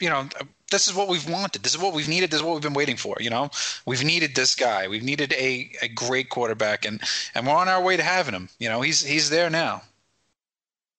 [0.00, 0.28] you know,
[0.70, 1.62] this is what we've wanted.
[1.62, 2.30] This is what we've needed.
[2.30, 3.16] This is what we've been waiting for.
[3.18, 3.50] You know,
[3.86, 4.86] we've needed this guy.
[4.86, 7.00] We've needed a, a great quarterback, and
[7.34, 8.50] and we're on our way to having him.
[8.58, 9.82] You know, he's he's there now.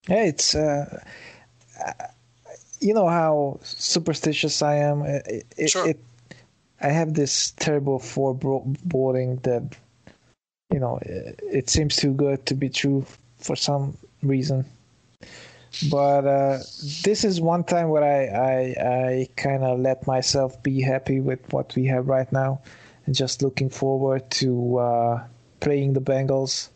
[0.08, 1.02] Yeah, it's uh,
[2.80, 5.04] you know how superstitious I am.
[5.04, 5.88] It, it, Sure.
[5.88, 6.00] it
[6.82, 9.76] I have this terrible foreboding that
[10.74, 13.06] you know it, it seems too good to be true
[13.40, 14.66] for some reason.
[15.90, 16.58] But uh,
[17.04, 18.62] this is one time where I I,
[18.96, 22.62] I kind of let myself be happy with what we have right now,
[23.06, 25.24] and just looking forward to uh,
[25.60, 26.70] playing the Bengals.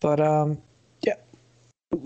[0.00, 0.58] But um,
[1.02, 1.16] yeah,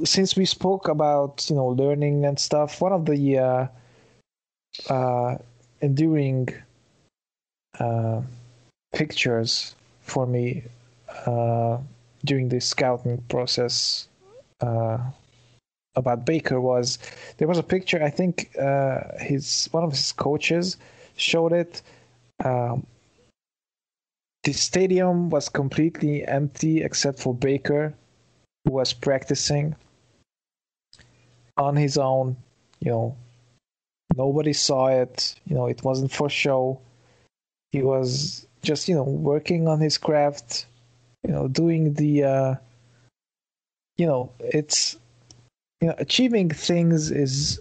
[0.04, 3.66] since we spoke about you know learning and stuff, one of the uh,
[4.88, 5.38] uh,
[5.80, 6.48] enduring
[7.80, 8.22] uh,
[8.92, 10.62] pictures for me
[11.26, 11.78] uh,
[12.24, 14.08] during the scouting process
[14.60, 14.98] uh,
[15.94, 16.98] about Baker was
[17.36, 18.02] there was a picture.
[18.02, 20.76] I think uh, his one of his coaches
[21.16, 21.82] showed it.
[22.44, 22.86] Um,
[24.44, 27.94] the stadium was completely empty except for Baker,
[28.64, 29.74] who was practicing
[31.56, 32.36] on his own.
[32.80, 33.16] You know,
[34.16, 35.34] nobody saw it.
[35.46, 36.80] You know, it wasn't for show.
[37.72, 40.66] He was just you know working on his craft.
[41.24, 42.24] You know, doing the.
[42.24, 42.54] Uh,
[43.96, 44.96] you know, it's
[45.80, 47.60] you know achieving things is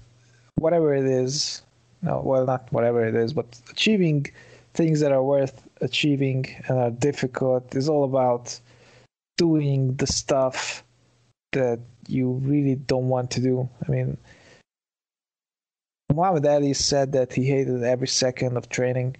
[0.55, 1.61] whatever it is.
[2.01, 4.27] No, well, not whatever it is, but achieving
[4.73, 8.59] things that are worth achieving and are difficult is all about
[9.37, 10.83] doing the stuff
[11.53, 13.67] that you really don't want to do.
[13.87, 14.17] I mean,
[16.13, 19.17] Muhammad Ali said that he hated every second of training,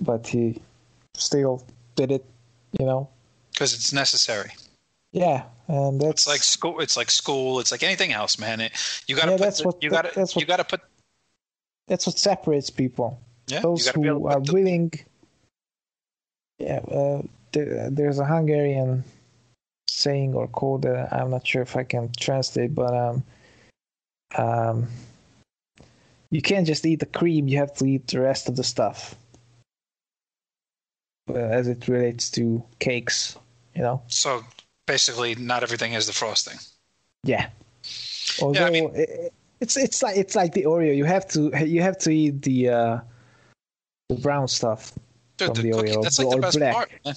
[0.00, 0.60] but he
[1.14, 1.64] still
[1.96, 2.24] did it,
[2.78, 3.08] you know?
[3.52, 4.50] because it's necessary.
[5.12, 6.80] Yeah, and that's It's like school.
[6.80, 7.58] It's like school.
[7.58, 8.60] It's like anything else, man.
[8.60, 8.72] It,
[9.06, 9.42] you got to Yeah, put.
[9.44, 10.12] that's the- what- you got to.
[10.14, 10.80] that's what- You got to put.
[11.88, 13.18] that's what separates people.
[13.48, 13.60] Yeah.
[13.60, 14.92] Those you got to be able who are the, willing.
[16.58, 17.22] Yeah, uh,
[17.52, 19.04] there, there's a Hungarian
[19.88, 23.24] saying or quote that I'm not sure if I can translate, but um,
[24.36, 24.88] um,
[26.30, 29.14] you can't just eat the cream; you have to eat the rest of the stuff.
[31.28, 33.36] Uh, as it relates to cakes,
[33.74, 34.00] you know.
[34.06, 34.44] So
[34.86, 36.58] basically, not everything is the frosting.
[37.24, 37.48] Yeah.
[38.40, 40.94] Although I mean- it, it's it's like it's like the Oreo.
[40.96, 43.00] You have to you have to eat the uh,
[44.08, 44.92] the brown stuff.
[45.36, 46.74] Dude, From the the cookie, Oreo, that's like the best black.
[46.74, 46.90] part.
[47.04, 47.14] man.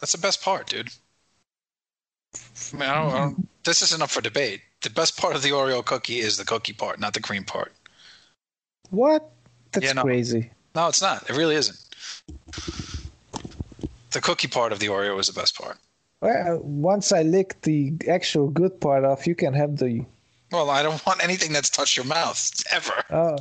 [0.00, 0.88] That's the best part, dude.
[2.72, 4.62] I mean, I don't, I don't, this isn't up for debate.
[4.82, 7.72] The best part of the Oreo cookie is the cookie part, not the cream part.
[8.90, 9.30] What?
[9.72, 10.02] That's Yeah, no.
[10.02, 10.50] crazy.
[10.74, 11.28] No, it's not.
[11.28, 11.76] It really isn't.
[14.12, 15.78] The cookie part of the Oreo is the best part.
[16.20, 20.04] Well, once I lick the actual good part off, you can have the.
[20.52, 23.04] Well, I don't want anything that's touched your mouth ever.
[23.08, 23.38] Uh,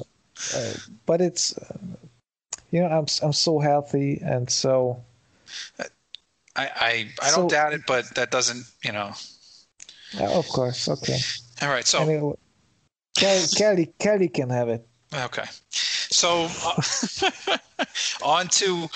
[0.56, 0.74] uh,
[1.06, 1.78] but it's, uh,
[2.72, 5.04] you know, I'm I'm so healthy and so.
[5.80, 5.86] I
[6.56, 9.12] I, I So- don't doubt it, but that doesn't you know.
[10.20, 11.18] Of course, okay.
[11.62, 12.34] All right, so Anyway,
[13.16, 14.88] Kelly, Kelly, Kelly can have it.
[15.14, 15.44] Okay.
[16.12, 16.82] So uh,
[18.24, 18.88] on to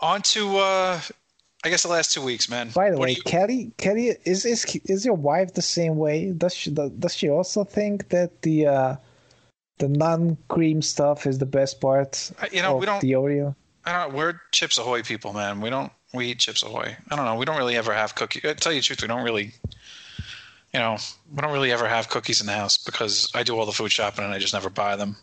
[0.00, 1.00] on to uh
[1.64, 2.70] I guess the last two weeks, man.
[2.74, 6.30] By the What way, you- Kelly, Kelly, is is is your wife the same way?
[6.32, 8.96] Does she does she also think that the uh,
[9.78, 13.54] the non-cream stuff is the best part Uh, you know, we don't- the Oreo?
[13.86, 15.60] I don't know, we're Chips Ahoy people, man.
[15.60, 16.96] We don't we eat Chips Ahoy.
[17.10, 17.34] I don't know.
[17.34, 18.42] We don't really ever have cookies.
[18.42, 19.52] To tell you the truth, we don't really
[20.72, 20.96] you know,
[21.32, 23.92] we don't really ever have cookies in the house because I do all the food
[23.92, 25.16] shopping and I just never buy them.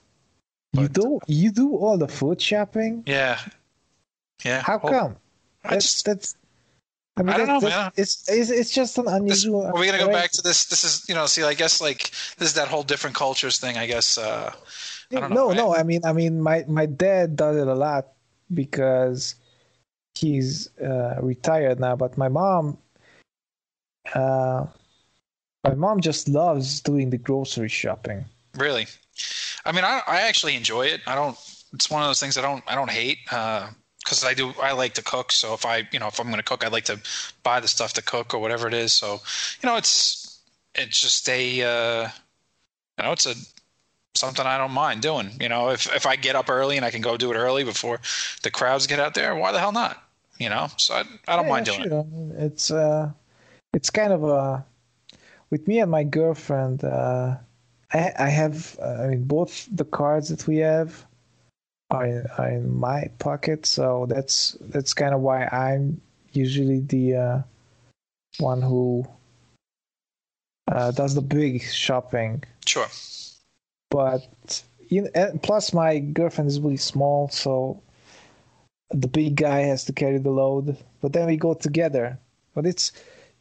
[0.73, 3.03] You do you do all the food shopping?
[3.05, 3.39] Yeah.
[4.43, 4.61] Yeah.
[4.61, 5.15] How Well, come?
[5.65, 6.35] I That's just that's.
[7.17, 7.91] I mean, I don't know, man.
[7.97, 9.65] It's, it's it's just an this, unusual.
[9.65, 10.65] are we gonna go way- back to this?
[10.65, 13.77] This is you know, see, I guess like this is that whole different cultures thing.
[13.77, 14.17] I guess.
[14.17, 14.53] uh
[15.13, 15.47] I don't know.
[15.47, 15.75] no, I- no.
[15.75, 18.07] I mean, I mean, my my dad does it a lot
[18.53, 19.35] because
[20.15, 21.97] he's uh, retired now.
[21.97, 22.77] But my mom,
[24.15, 24.65] uh,
[25.65, 28.23] my mom just loves doing the grocery shopping.
[28.55, 28.87] Really,
[29.65, 31.01] I mean, I I actually enjoy it.
[31.07, 31.37] I don't.
[31.73, 34.93] It's one of those things I don't I don't hate because I do I like
[34.95, 35.31] to cook.
[35.31, 36.99] So if I you know if I'm going to cook, I like to
[37.43, 38.93] buy the stuff to cook or whatever it is.
[38.93, 39.21] So
[39.61, 40.39] you know, it's
[40.75, 42.09] it's just a uh,
[42.97, 43.35] you know it's a
[44.15, 45.31] something I don't mind doing.
[45.39, 47.63] You know, if if I get up early and I can go do it early
[47.63, 47.99] before
[48.43, 50.01] the crowds get out there, why the hell not?
[50.39, 51.89] You know, so I I don't Yeah, mind doing it.
[51.89, 51.99] sure.
[51.99, 53.11] I mean, It's uh,
[53.73, 54.65] it's kind of a
[55.49, 56.83] with me and my girlfriend.
[56.83, 57.37] Uh,
[57.93, 61.05] I I have uh, I mean both the cards that we have
[61.89, 67.15] are in, are in my pocket, so that's that's kind of why I'm usually the
[67.15, 67.41] uh,
[68.39, 69.05] one who
[70.71, 72.43] uh, does the big shopping.
[72.65, 72.87] Sure.
[73.89, 77.81] But you know, and plus my girlfriend is really small, so
[78.91, 80.77] the big guy has to carry the load.
[81.01, 82.17] But then we go together.
[82.55, 82.91] But it's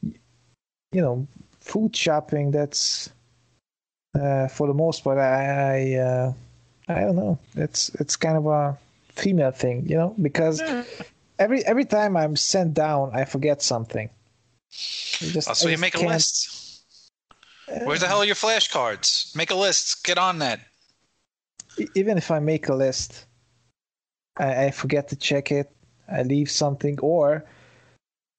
[0.02, 1.26] you know
[1.60, 2.50] food shopping.
[2.50, 3.10] That's
[4.18, 5.18] uh, for the most part.
[5.18, 6.32] I I, uh,
[6.88, 7.38] I don't know.
[7.56, 8.78] It's it's kind of a
[9.10, 10.62] female thing, you know, because
[11.38, 14.10] every every time I'm sent down, I forget something.
[14.70, 16.82] Just, Oh, so you make a list.
[17.84, 19.34] Where the hell are your flashcards?
[19.36, 20.04] Make a list.
[20.04, 20.60] Get on that.
[21.94, 23.26] Even if I make a list,
[24.36, 25.70] I, I forget to check it.
[26.10, 27.44] I leave something, or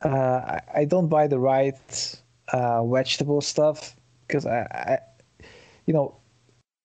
[0.03, 3.95] uh, I, I don't buy the right uh, vegetable stuff
[4.27, 4.99] because I,
[5.91, 6.15] you know,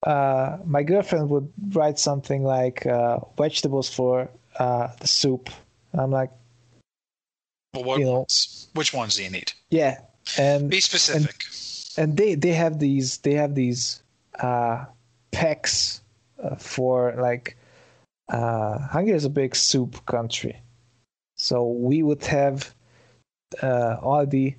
[0.05, 4.29] uh, my girlfriend would write something like uh, vegetables for
[4.59, 5.49] uh, the soup.
[5.93, 6.33] And I'm like,
[7.73, 8.27] what You know-
[8.75, 9.53] Which ones do you need?
[9.71, 10.01] yeah,
[10.39, 11.45] and Be specific.
[11.97, 14.03] and they they have these they have these
[14.41, 14.85] uh
[15.31, 16.03] packs
[16.43, 17.57] uh, for like
[18.29, 20.61] uh hungary is a big soup country
[21.37, 21.57] so
[21.89, 22.75] we would have
[23.63, 24.57] uh aldi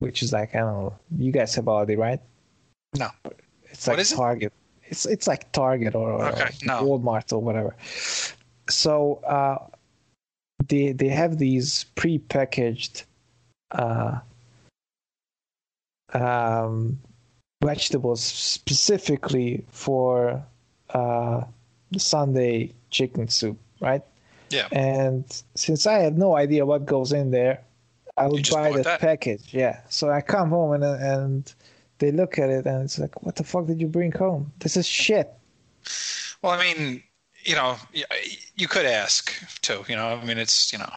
[0.00, 2.20] which is like i don't know you guys have aldi right
[2.98, 3.10] No.
[3.70, 4.16] it's like is it?
[4.16, 4.52] target
[4.84, 6.82] it's it's like target or, or Okay, no.
[6.84, 7.74] walmart or whatever
[8.68, 9.58] so uh
[10.68, 13.04] they they have these pre-packaged
[13.72, 14.18] uh
[16.14, 16.98] um,
[17.62, 20.42] vegetables specifically for
[20.90, 21.42] uh,
[21.90, 24.02] the Sunday chicken soup, right?
[24.50, 24.68] Yeah.
[24.72, 25.24] And
[25.54, 27.60] since I have no idea what goes in there,
[28.16, 29.00] I would buy the that.
[29.00, 29.52] package.
[29.52, 29.80] Yeah.
[29.88, 31.54] So I come home and and
[31.98, 34.52] they look at it and it's like, what the fuck did you bring home?
[34.58, 35.30] This is shit.
[36.42, 37.02] Well, I mean,
[37.44, 37.76] you know,
[38.56, 39.32] you could ask
[39.62, 39.84] too.
[39.88, 40.90] You know, I mean, it's you know,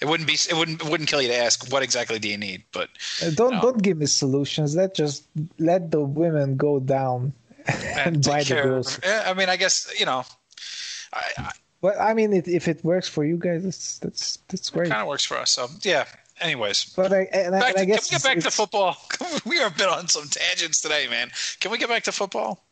[0.00, 2.36] it wouldn't be it wouldn't it wouldn't kill you to ask what exactly do you
[2.38, 2.88] need, but
[3.22, 3.60] Uh, Don't No.
[3.62, 4.76] don't give me solutions.
[4.76, 5.24] Let just
[5.58, 7.32] let the women go down
[7.66, 8.82] and, take buy the care-.
[9.02, 10.24] Yeah, I mean, I guess you know,
[11.12, 14.68] I, I, But I mean, it, if it works for you guys, that's that's that's
[14.70, 14.90] great.
[14.90, 15.50] kind of works for us.
[15.50, 16.04] So yeah.
[16.40, 18.96] Anyways, But I and, I- and to, I can we get back to football?
[19.44, 21.30] we are a bit on some tangents today, man.
[21.60, 22.64] Can we get back to football?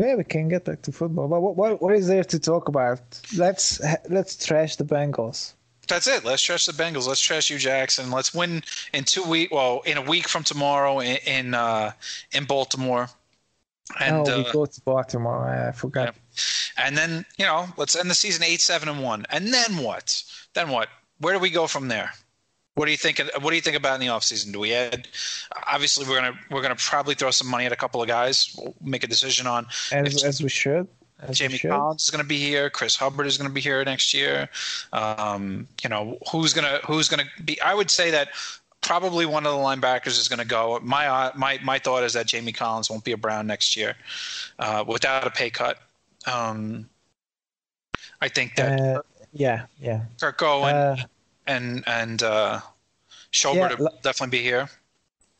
[0.00, 1.28] Yeah, we can get back to football.
[1.28, 3.00] But what, what what is there to talk about?
[3.36, 5.54] Let's let's trash the Bengals.
[5.86, 6.24] That's it.
[6.24, 7.06] Let's trash the Bengals.
[7.06, 8.10] Let's trash you, Jackson.
[8.10, 8.62] Let's win
[8.92, 9.52] in two week.
[9.52, 11.92] Well, in a week from tomorrow in in, uh,
[12.32, 13.08] in Baltimore,
[14.00, 15.48] and oh, we uh, go to Baltimore.
[15.48, 16.16] I forgot.
[16.76, 19.26] and then you know let's end the season eight seven and one.
[19.30, 20.22] And then what?
[20.54, 20.88] Then what?
[21.18, 22.10] Where do we go from there?
[22.74, 23.20] What do you think?
[23.40, 24.52] What do you think about in the offseason?
[24.52, 25.06] Do we add?
[25.66, 28.52] Obviously, we're gonna we're gonna probably throw some money at a couple of guys.
[28.58, 30.88] We'll make a decision on As if- as we should.
[31.20, 31.70] as Jamie should.
[31.70, 32.68] Collins is going to be here.
[32.70, 34.48] Chris Hubbard is going to be here next year.
[34.92, 37.60] Um, you know who's going to who's to be.
[37.60, 38.30] I would say that
[38.80, 40.80] probably one of the linebackers is going to go.
[40.82, 43.94] My my my thought is that Jamie Collins won't be a Brown next year
[44.58, 45.78] uh, without a pay cut.
[46.26, 46.88] Um,
[48.20, 49.02] I think that Uh,
[49.32, 50.06] yeah, yeah.
[50.20, 50.96] Kirk Cohen Uh,
[51.46, 52.60] and and uh,
[53.32, 54.68] Schobert Yeah, will definitely be here.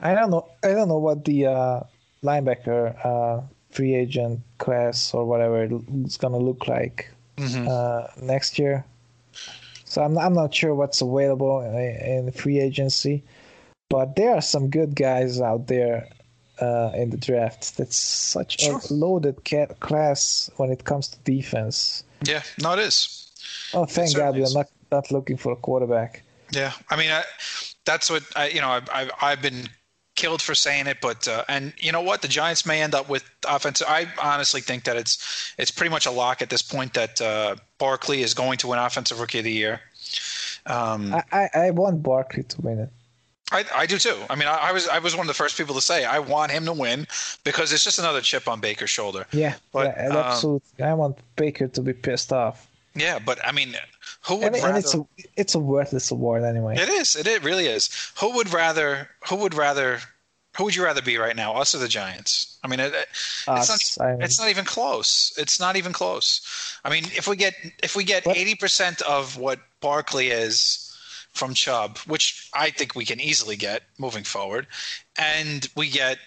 [0.00, 0.48] I don't know.
[0.62, 1.80] I don't know what the uh,
[2.22, 5.68] linebacker uh, free agent class or whatever
[6.04, 7.68] it's gonna look like Mhm.
[7.68, 8.84] uh, next year.
[9.84, 13.22] So I'm I'm not sure what's available in, in free agency,
[13.88, 16.08] but there are some good guys out there
[16.60, 17.76] uh, in the draft.
[17.76, 18.80] That's such Sure.
[18.90, 22.04] a loaded ca- class when it comes to defense.
[22.22, 23.30] Yeah, no, it is.
[23.74, 24.54] Oh, thank God we're is.
[24.54, 26.22] not not looking for a quarterback.
[26.52, 27.22] Yeah, I mean, I,
[27.84, 28.68] that's what I, you know.
[28.68, 29.68] I've, I've I've been
[30.14, 33.08] killed for saying it, but uh, and you know what, the Giants may end up
[33.08, 33.86] with offensive.
[33.90, 37.56] I honestly think that it's it's pretty much a lock at this point that uh,
[37.78, 39.80] Barkley is going to win Offensive Rookie of the Year.
[40.66, 42.90] Um, I, I, I want Barkley to win it.
[43.52, 44.16] I, I do too.
[44.30, 46.18] I mean, I, I was I was one of the first people to say I
[46.18, 47.06] want him to win
[47.44, 49.26] because it's just another chip on Baker's shoulder.
[49.32, 50.84] Yeah, But, yeah, um, absolutely.
[50.84, 52.68] I want Baker to be pissed off.
[52.94, 53.74] Yeah, but I mean,
[54.26, 54.68] who would And, rather?
[54.68, 55.04] and it's a
[55.36, 56.76] it's a worthless award anyway.
[56.76, 57.16] It is.
[57.16, 57.90] It, it really is.
[58.20, 59.08] Who would rather?
[59.28, 60.00] Who would rather?
[60.56, 62.56] Who would you rather be right now, us or the Giants?
[62.62, 63.08] I mean, it, it-
[63.48, 64.06] it's not.
[64.06, 65.32] I mean- it's not even close.
[65.36, 66.78] It's not even close.
[66.84, 70.96] I mean, if we get if we get eighty percent of what Barkley is
[71.32, 74.68] from Chubb, which I think we can easily get moving forward,
[75.18, 76.18] and we get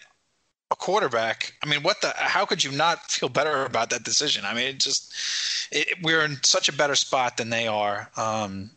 [0.72, 1.54] a quarterback.
[1.64, 2.14] I mean, what the?
[2.16, 4.44] How could you not feel better about that decision?
[4.46, 5.14] I mean, it just
[5.72, 8.10] it, we're in such a better spot than they are.
[8.18, 8.72] Um,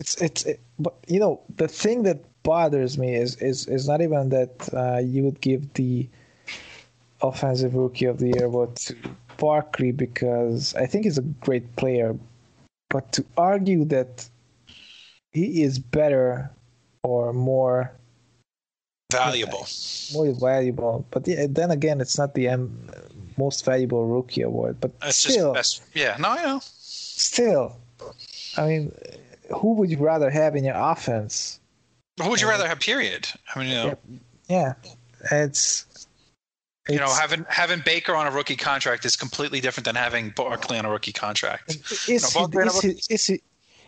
[0.00, 4.00] It's it's it, but you know the thing that bothers me is is is not
[4.00, 6.08] even that uh, you would give the
[7.22, 8.94] offensive rookie of the year award to
[9.38, 12.16] Barkley because I think he's a great player,
[12.90, 14.28] but to argue that
[15.32, 16.50] he is better
[17.02, 17.92] or more
[19.18, 19.66] valuable.
[20.12, 22.90] more valuable, but yeah, then again, it's not the um,
[23.36, 25.54] most valuable rookie award, but It's still.
[25.54, 25.96] just best.
[25.96, 26.60] Yeah, no, I know.
[26.62, 27.76] still,
[28.56, 28.92] I mean,
[29.54, 31.60] who would you rather have in your offense?
[32.22, 32.80] Who would you rather have?
[32.80, 33.28] Period.
[33.54, 33.98] I mean, you know,
[34.48, 34.74] Yeah,
[35.32, 36.06] it's,
[36.88, 40.78] you know, having having Baker on a rookie contract is completely different than having Barkley
[40.78, 41.76] on a rookie contract.
[42.08, 43.42] is, no, he, Barkley and is, he, is he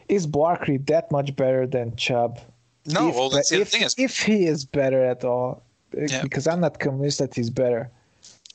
[0.08, 2.40] is Barkley that much better than Chubb?
[2.88, 5.62] No, if, well, that's the if, thing is, if he is better at all,
[5.96, 6.22] Yeah.
[6.22, 7.90] because I'm not convinced that he's better.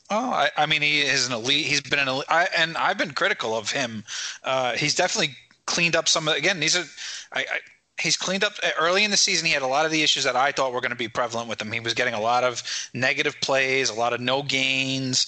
[0.09, 1.65] oh, I, I mean, he is an elite.
[1.65, 4.03] He's been an elite, I, and I've been critical of him.
[4.43, 6.27] Uh, he's definitely cleaned up some.
[6.27, 6.85] Again, these are,
[7.33, 7.59] I, I,
[7.99, 9.45] he's cleaned up eh, early in the season.
[9.45, 11.49] He had a lot of the issues that I thought were going to be prevalent
[11.49, 11.71] with him.
[11.71, 12.63] He was getting a lot of
[12.93, 15.27] negative plays, a lot of no gains,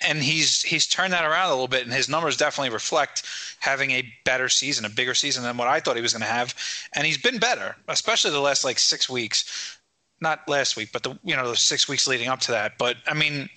[0.00, 1.84] and, he's he's turned that around a little bit.
[1.84, 3.24] And his numbers definitely reflect
[3.60, 6.26] having a better season, a bigger season than what I thought he was going to
[6.26, 6.54] have.
[6.94, 9.78] And he's been better, especially the last like six weeks.
[10.20, 12.78] Not last week, but the you know the six weeks leading up to that.
[12.78, 13.50] But I mean,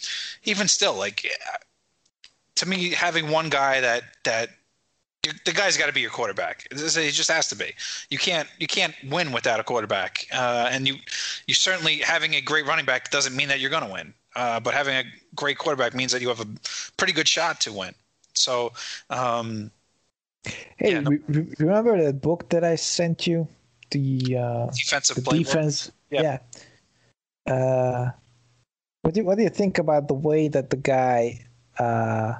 [0.44, 1.58] even still, like eh,
[2.56, 4.50] to me, having one guy that that
[5.46, 6.68] the guy's got to be your quarterback.
[6.72, 6.78] He
[7.12, 7.74] just has to be.
[8.10, 10.26] You can't you can't win without a quarterback.
[10.34, 10.96] Uh, and you
[11.48, 14.14] you certainly having a great running back doesn't mean that you're going to win.
[14.36, 15.04] Uh, but having a
[15.36, 16.48] great quarterback means that you have a
[16.98, 17.94] pretty good shot to win.
[18.34, 18.72] So
[19.10, 19.72] um,
[20.78, 23.48] Hey, Yeah, no- re- re- remember that book that I sent you?
[23.92, 25.38] The uh, defensive the playbook.
[25.46, 25.92] defense.
[26.12, 26.40] Yeah.
[27.48, 27.54] Yeah.
[27.54, 28.12] Uh,
[29.02, 31.46] what do you, what do you think about the way that the guy,
[31.80, 32.34] uh,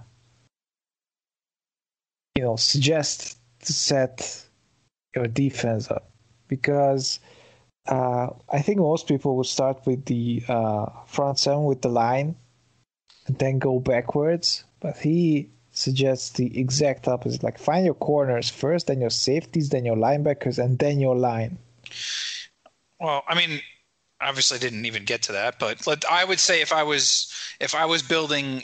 [2.38, 3.36] you know, suggest
[3.66, 4.46] to set
[5.16, 6.12] your defense up?
[6.48, 7.20] Because
[7.88, 12.36] uh, I think most people would start with the uh, front seven with the line,
[13.26, 14.64] and then go backwards.
[14.80, 17.42] But he suggests the exact opposite.
[17.42, 21.58] Like find your corners first, then your safeties, then your linebackers, and then your line.
[23.00, 23.62] Well, I mean,
[24.22, 27.74] obviously I didn't even get to that, but I would say if I was if
[27.74, 28.64] I was building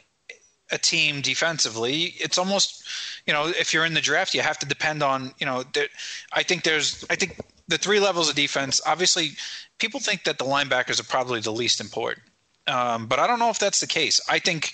[0.71, 2.83] a team defensively, it's almost
[3.25, 5.63] you know if you're in the draft, you have to depend on you know.
[6.33, 8.81] I think there's I think the three levels of defense.
[8.85, 9.31] Obviously,
[9.79, 12.25] people think that the linebackers are probably the least important,
[12.67, 14.19] um, but I don't know if that's the case.
[14.29, 14.73] I think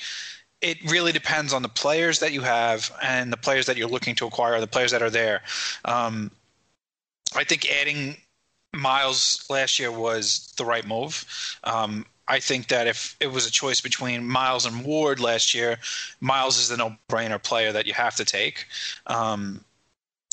[0.61, 4.15] it really depends on the players that you have and the players that you're looking
[4.15, 5.41] to acquire, the players that are there.
[5.85, 6.31] Um,
[7.35, 8.17] I think adding
[8.73, 11.25] Myles last year was the right move.
[11.63, 15.79] Um, I think that if it was a choice between Myles and Ward last year,
[16.21, 18.67] Myles is the no-brainer player that you have to take.
[19.07, 19.65] Um,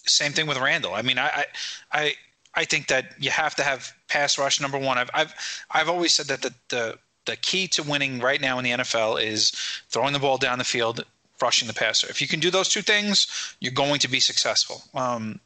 [0.05, 0.95] same thing with Randall.
[0.95, 1.47] I mean, I,
[1.91, 2.15] I,
[2.55, 4.99] I, think that you have to have pass rush number one.
[4.99, 5.35] I've, I've,
[5.71, 9.21] I've always said that the, the, the key to winning right now in the NFL
[9.21, 9.51] is
[9.89, 11.05] throwing the ball down the field
[11.41, 12.09] rushing the passer.
[12.09, 14.83] If you can do those two things, you're going to be successful.
[14.95, 15.41] Um,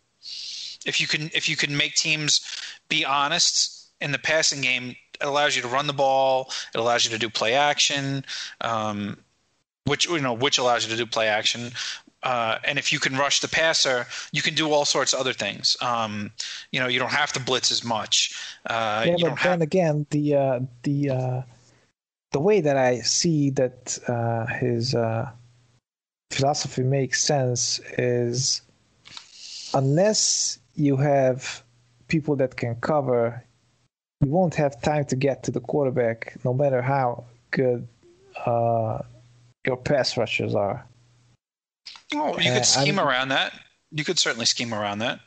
[0.86, 2.40] if you can if you can make teams
[2.88, 6.50] be honest in the passing game, it allows you to run the ball.
[6.74, 8.24] It allows you to do play action,
[8.60, 9.18] um,
[9.84, 11.72] which you know which allows you to do play action.
[12.22, 15.32] Uh, and if you can rush the passer, you can do all sorts of other
[15.32, 15.76] things.
[15.80, 16.30] Um,
[16.70, 18.34] you know, you don't have to blitz as much.
[18.66, 21.42] Uh, yeah, you but then have, again, the uh, the uh,
[22.32, 25.30] the way that I see that uh, his uh,
[26.30, 28.62] philosophy makes sense is
[29.74, 31.62] unless you have
[32.08, 33.42] people that can cover,
[34.20, 37.86] you won't have time to get to the quarterback, no matter how good
[38.46, 39.00] uh,
[39.66, 40.84] your pass rushers are.
[42.14, 43.52] oh, you uh, could scheme I'm- around that.
[43.92, 45.20] You could certainly scheme around that.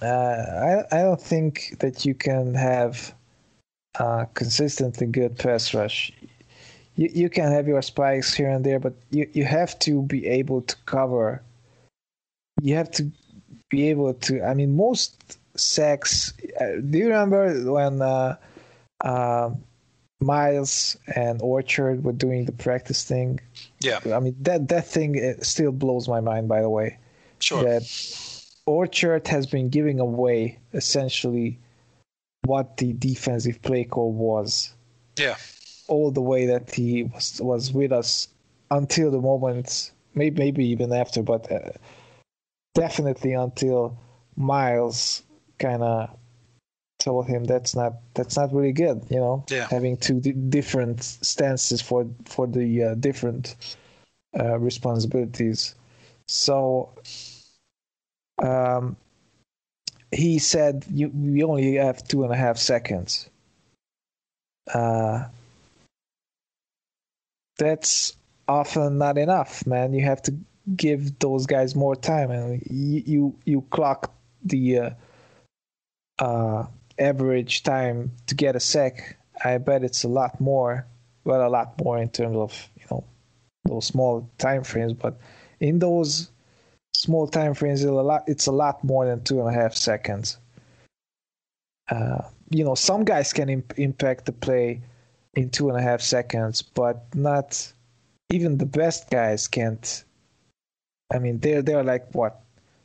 [0.00, 0.06] Uh,
[0.90, 3.12] I I don't think that you can have
[3.98, 6.12] uh, consistently good pass rush.
[6.96, 10.26] You you can have your spikes here and there, but you, you have to be
[10.26, 11.42] able to cover.
[12.62, 13.10] You have to
[13.70, 14.42] be able to.
[14.42, 16.32] I mean, most sacks.
[16.60, 18.36] Uh, do you remember when uh,
[19.00, 19.50] uh,
[20.20, 23.40] Myles and Orchard were doing the practice thing?
[23.80, 26.48] Yeah, I mean that that thing still blows my mind.
[26.48, 26.98] By the way
[27.38, 27.62] sure.
[27.62, 27.82] that
[28.66, 31.58] Orchard has been giving away essentially
[32.44, 34.74] what the defensive play call was
[35.16, 35.36] Yeah,
[35.86, 38.28] all the way that he was was with us
[38.70, 41.70] until the moment, maybe maybe even after, but uh,
[42.74, 43.98] definitely until
[44.36, 45.22] Myles
[45.58, 46.10] kind of
[46.98, 49.68] told him that's not that's not really good, you know, Yeah.
[49.70, 53.56] having two di- different stances for for the uh, different
[54.38, 55.74] uh, responsibilities.
[56.26, 56.90] So
[58.42, 58.96] um,
[60.12, 63.28] he said you we only have two and a half seconds.
[64.72, 65.24] Uh,
[67.58, 69.92] that's often not enough, man.
[69.92, 70.34] You have to
[70.76, 74.12] give those guys more time, and you you, you clock
[74.44, 74.92] the
[76.18, 76.66] uh,
[76.98, 79.16] average time to get a sec.
[79.44, 80.86] I bet it's a lot more.
[81.24, 83.04] Well, a lot more in terms of you know
[83.64, 85.18] those small time frames, but
[85.60, 86.30] in those
[86.94, 88.24] small time frames, it's a lot.
[88.26, 90.38] It's a lot more than two and a half seconds.
[91.90, 94.80] Uh, you know, some guys can imp- impact the play
[95.34, 97.72] in two and a half seconds, but not
[98.30, 100.04] even the best guys can't.
[101.12, 102.40] I mean, they're they're like what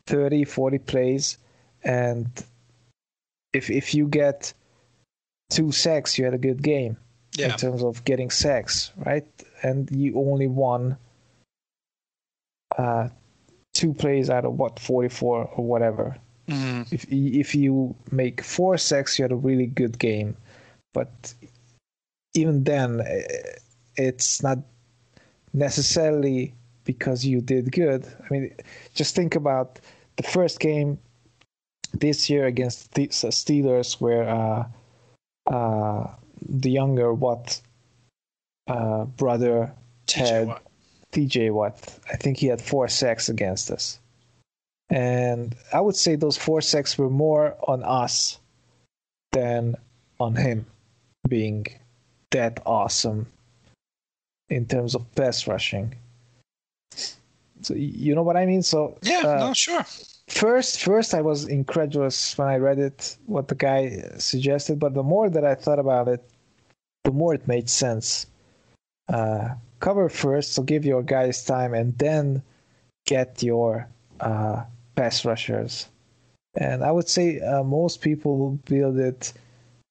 [0.07, 1.37] 30, 40 plays,
[1.83, 2.27] and
[3.53, 4.53] if if you get
[5.49, 6.97] two sacks, you had a good game
[7.35, 9.27] yeah, in terms of getting sacks, right?
[9.61, 10.97] And you only won
[12.77, 13.09] uh,
[13.73, 16.17] two plays out of what 44 or whatever.
[16.47, 16.91] Mhm.
[16.91, 20.35] If if you make four sacks, you had a really good game,
[20.93, 21.33] but
[22.33, 23.23] even then, eh,
[23.95, 24.59] it's not
[25.53, 28.05] necessarily because you did good.
[28.05, 28.53] I mean,
[28.93, 29.79] just think about
[30.17, 30.99] the first game
[31.93, 34.65] this year against the Steelers, where uh,
[35.51, 36.07] uh,
[36.41, 37.61] the younger Watt
[38.67, 39.71] uh, brother
[40.07, 40.63] TJ had Watt.
[41.11, 41.99] TJ Watt.
[42.11, 43.99] I think he had four sacks against us.
[44.89, 48.39] And I would say those four sacks were more on us
[49.31, 49.75] than
[50.19, 50.65] on him
[51.27, 51.65] being
[52.31, 53.27] that awesome
[54.49, 55.95] in terms of pass rushing.
[57.61, 58.61] So you know what I mean?
[58.61, 59.85] So Yeah, uh, no, sure.
[60.33, 65.03] First first I was incredulous when I read it what the guy suggested, but the
[65.03, 66.23] more that I thought about it,
[67.03, 68.27] the more it made sense.
[69.11, 72.41] Uh, cover first, so give your guys time, and then
[73.05, 73.87] get your
[74.19, 74.63] uh,
[74.95, 75.87] pass rushers.
[76.55, 79.33] And I would say uh, most people build it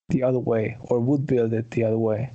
[0.08, 2.30] the other way, or would build it the other way.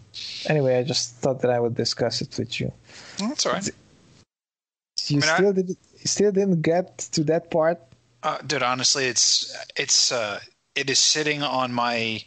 [0.48, 2.72] Anyway, I just thought that I would discuss it with you.
[3.18, 3.69] That's all right.
[5.07, 5.76] You mean, I- did, you
[6.06, 7.80] still didn't get to that part.
[8.23, 10.39] Uh, dude, honestly, it's it's uh,
[10.76, 12.23] it is sitting on my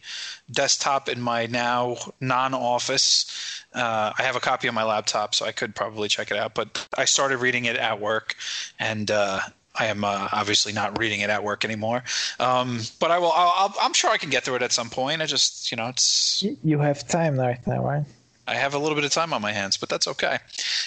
[0.50, 3.62] desktop in my now non-office.
[3.72, 6.54] Uh, I have a copy on my laptop, so I could probably check it out.
[6.54, 8.34] But I started reading it at work,
[8.78, 9.40] and uh,
[9.76, 12.02] I am uh, obviously not reading it at work anymore.
[12.40, 13.32] Um, but I will.
[13.32, 15.22] I'll, I'll, I'm sure I can get through it at some point.
[15.22, 18.04] I just, you know, it's You- You have time right now, right?
[18.48, 20.38] I have a little bit of time on my hands, but that's okay.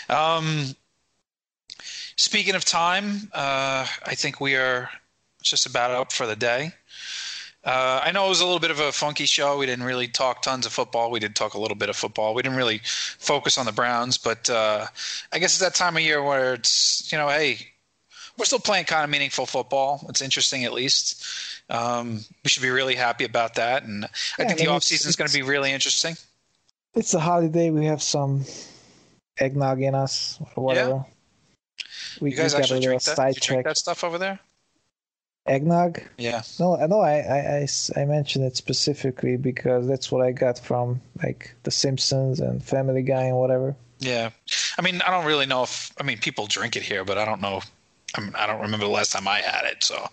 [0.09, 0.75] Um,
[2.15, 4.90] speaking of time, uh, I think we are
[5.41, 6.73] just about up for the day.
[7.64, 9.57] Uh, I know it was a little bit of a funky show.
[9.57, 11.10] We didn't really talk tons of football.
[11.11, 12.34] We did talk a little bit of football.
[12.34, 14.88] We didn't really focus on the Browns, but uh,
[15.31, 17.60] I guess it's that time of year where it's you know, hey,
[18.38, 20.06] we're still playing kind of meaningful football.
[20.10, 21.23] It's interesting, at least.
[21.69, 24.84] Um, we should be really happy about that, and I think the I mean, off
[24.84, 26.18] season is going to be really interesting.
[26.95, 27.69] It's a holiday.
[27.69, 28.44] We have some
[29.38, 31.06] eggnog in us, or whatever.
[32.19, 33.17] We, You guys we got a actually little drink that?
[33.17, 34.39] Do you drink that stuff over there?
[35.45, 36.01] Eggnog?
[36.17, 36.41] Yeah.
[36.59, 37.67] No, no, I know.
[37.95, 43.01] I mentioned it specifically because that's what I got from like The Simpsons and Family
[43.01, 43.75] Guy and whatever.
[43.99, 44.31] Yeah,
[44.77, 47.25] I mean, I don't really know if I mean people drink it here, but I
[47.25, 47.61] don't know.
[48.15, 50.07] I mean, I don't remember the last time I had it, so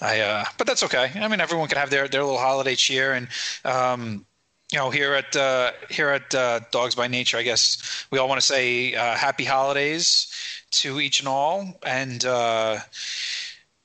[0.00, 0.20] I.
[0.20, 1.10] Uh, but that's okay.
[1.14, 3.28] I mean, everyone can have their their little holiday cheer, and
[3.64, 4.26] um,
[4.72, 8.28] you know, here at uh, here at uh, Dawgs by Nature, I guess we all
[8.28, 10.32] want to say uh, happy holidays
[10.72, 12.78] to each and all, and uh,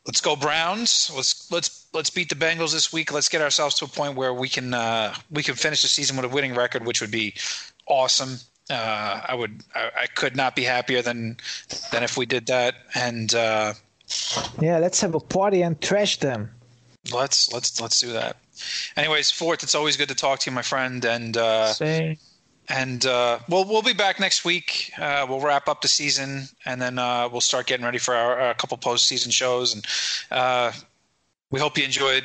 [0.06, 1.12] let's go Browns.
[1.16, 3.12] Let's let's let's beat the Bengals this week.
[3.12, 6.16] Let's get ourselves to a point where we can uh, we can finish the season
[6.16, 7.34] with a winning record, which would be
[7.88, 8.38] awesome.
[8.70, 11.38] Uh, I would I, I could not be happier than
[11.91, 12.76] than if we did that.
[12.95, 13.74] And uh,
[14.60, 16.52] Yeah, let's have a party and trash them.
[17.14, 18.38] let's let's let's do that.
[18.95, 22.18] Anyways, fourth, it's always good to talk to you, my friend, and uh, Say,
[22.69, 24.91] and uh, we'll we'll be back next week.
[24.97, 28.39] Uh, we'll wrap up the season, and then uh, we'll start getting ready for our,
[28.39, 29.73] our couple postseason shows.
[29.73, 29.85] And
[30.31, 30.71] uh,
[31.51, 32.23] we hope you enjoyed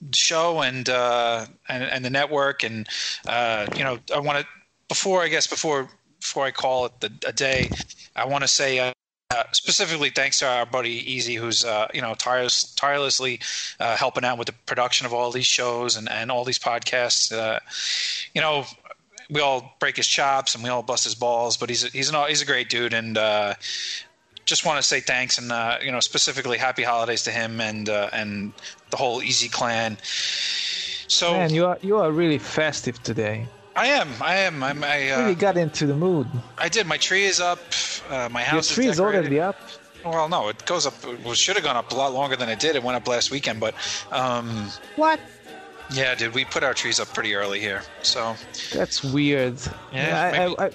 [0.00, 2.64] the show and uh, and and the network.
[2.64, 2.88] And
[3.26, 4.46] uh, you know, I want to
[4.88, 5.88] before I guess before
[6.20, 7.70] before I call it the, a day,
[8.16, 8.92] I want to say.
[9.30, 13.38] Uh, specifically, thanks to our buddy Easy, who's uh, you know tireless, tirelessly
[13.78, 17.30] uh, helping out with the production of all these shows and, and all these podcasts.
[18.34, 18.64] You know,
[19.30, 22.10] we all break his chops and we all bust his balls, but he's a, he's
[22.10, 23.54] an he's a great dude, and uh,
[24.44, 27.88] just want to say thanks and uh, you know specifically happy holidays to him and
[27.88, 28.52] uh, and
[28.90, 29.98] the whole Easy Clan.
[31.08, 33.46] So man, you are you are really festive today.
[33.76, 36.26] I am, I am, I'm, I uh, Really got into the mood.
[36.56, 36.88] I did.
[36.88, 37.60] My tree is up.
[38.10, 38.70] Uh, my house.
[38.70, 39.18] Your tree is is decorated.
[39.20, 39.56] already up.
[40.04, 40.94] Well, no, it goes up.
[41.24, 42.74] Well, should have gone up a lot longer than it did.
[42.74, 43.74] It went up last weekend, but
[44.10, 45.20] um, What?
[45.90, 47.82] Yeah, dude, we put our trees up pretty early here.
[48.02, 48.34] So
[48.72, 49.58] That's weird.
[49.92, 50.70] Yeah, I, maybe- I, I,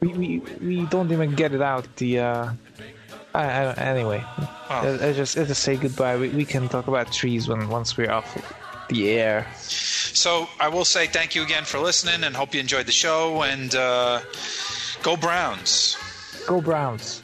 [0.00, 1.86] we, we we don't even get it out.
[1.96, 2.50] The uh,
[3.34, 4.22] I, I, anyway,
[4.70, 4.98] Oh.
[5.00, 6.16] I, I just I just say goodbye.
[6.16, 8.26] We, we can talk about trees when once we're off
[8.88, 9.46] the air.
[9.56, 13.42] So I will say thank you again for listening and hope you enjoyed the show.
[13.44, 14.20] And uh,
[15.02, 15.96] go Browns.
[16.46, 17.22] Go Browns.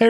[0.00, 0.09] Hey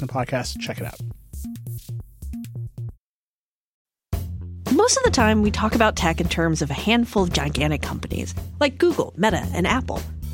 [0.00, 0.58] to podcasts.
[0.60, 1.00] Check it out.
[4.72, 7.82] Most of the time, we talk about tech in terms of a handful of gigantic
[7.82, 10.00] companies like Google, Meta, and Apple.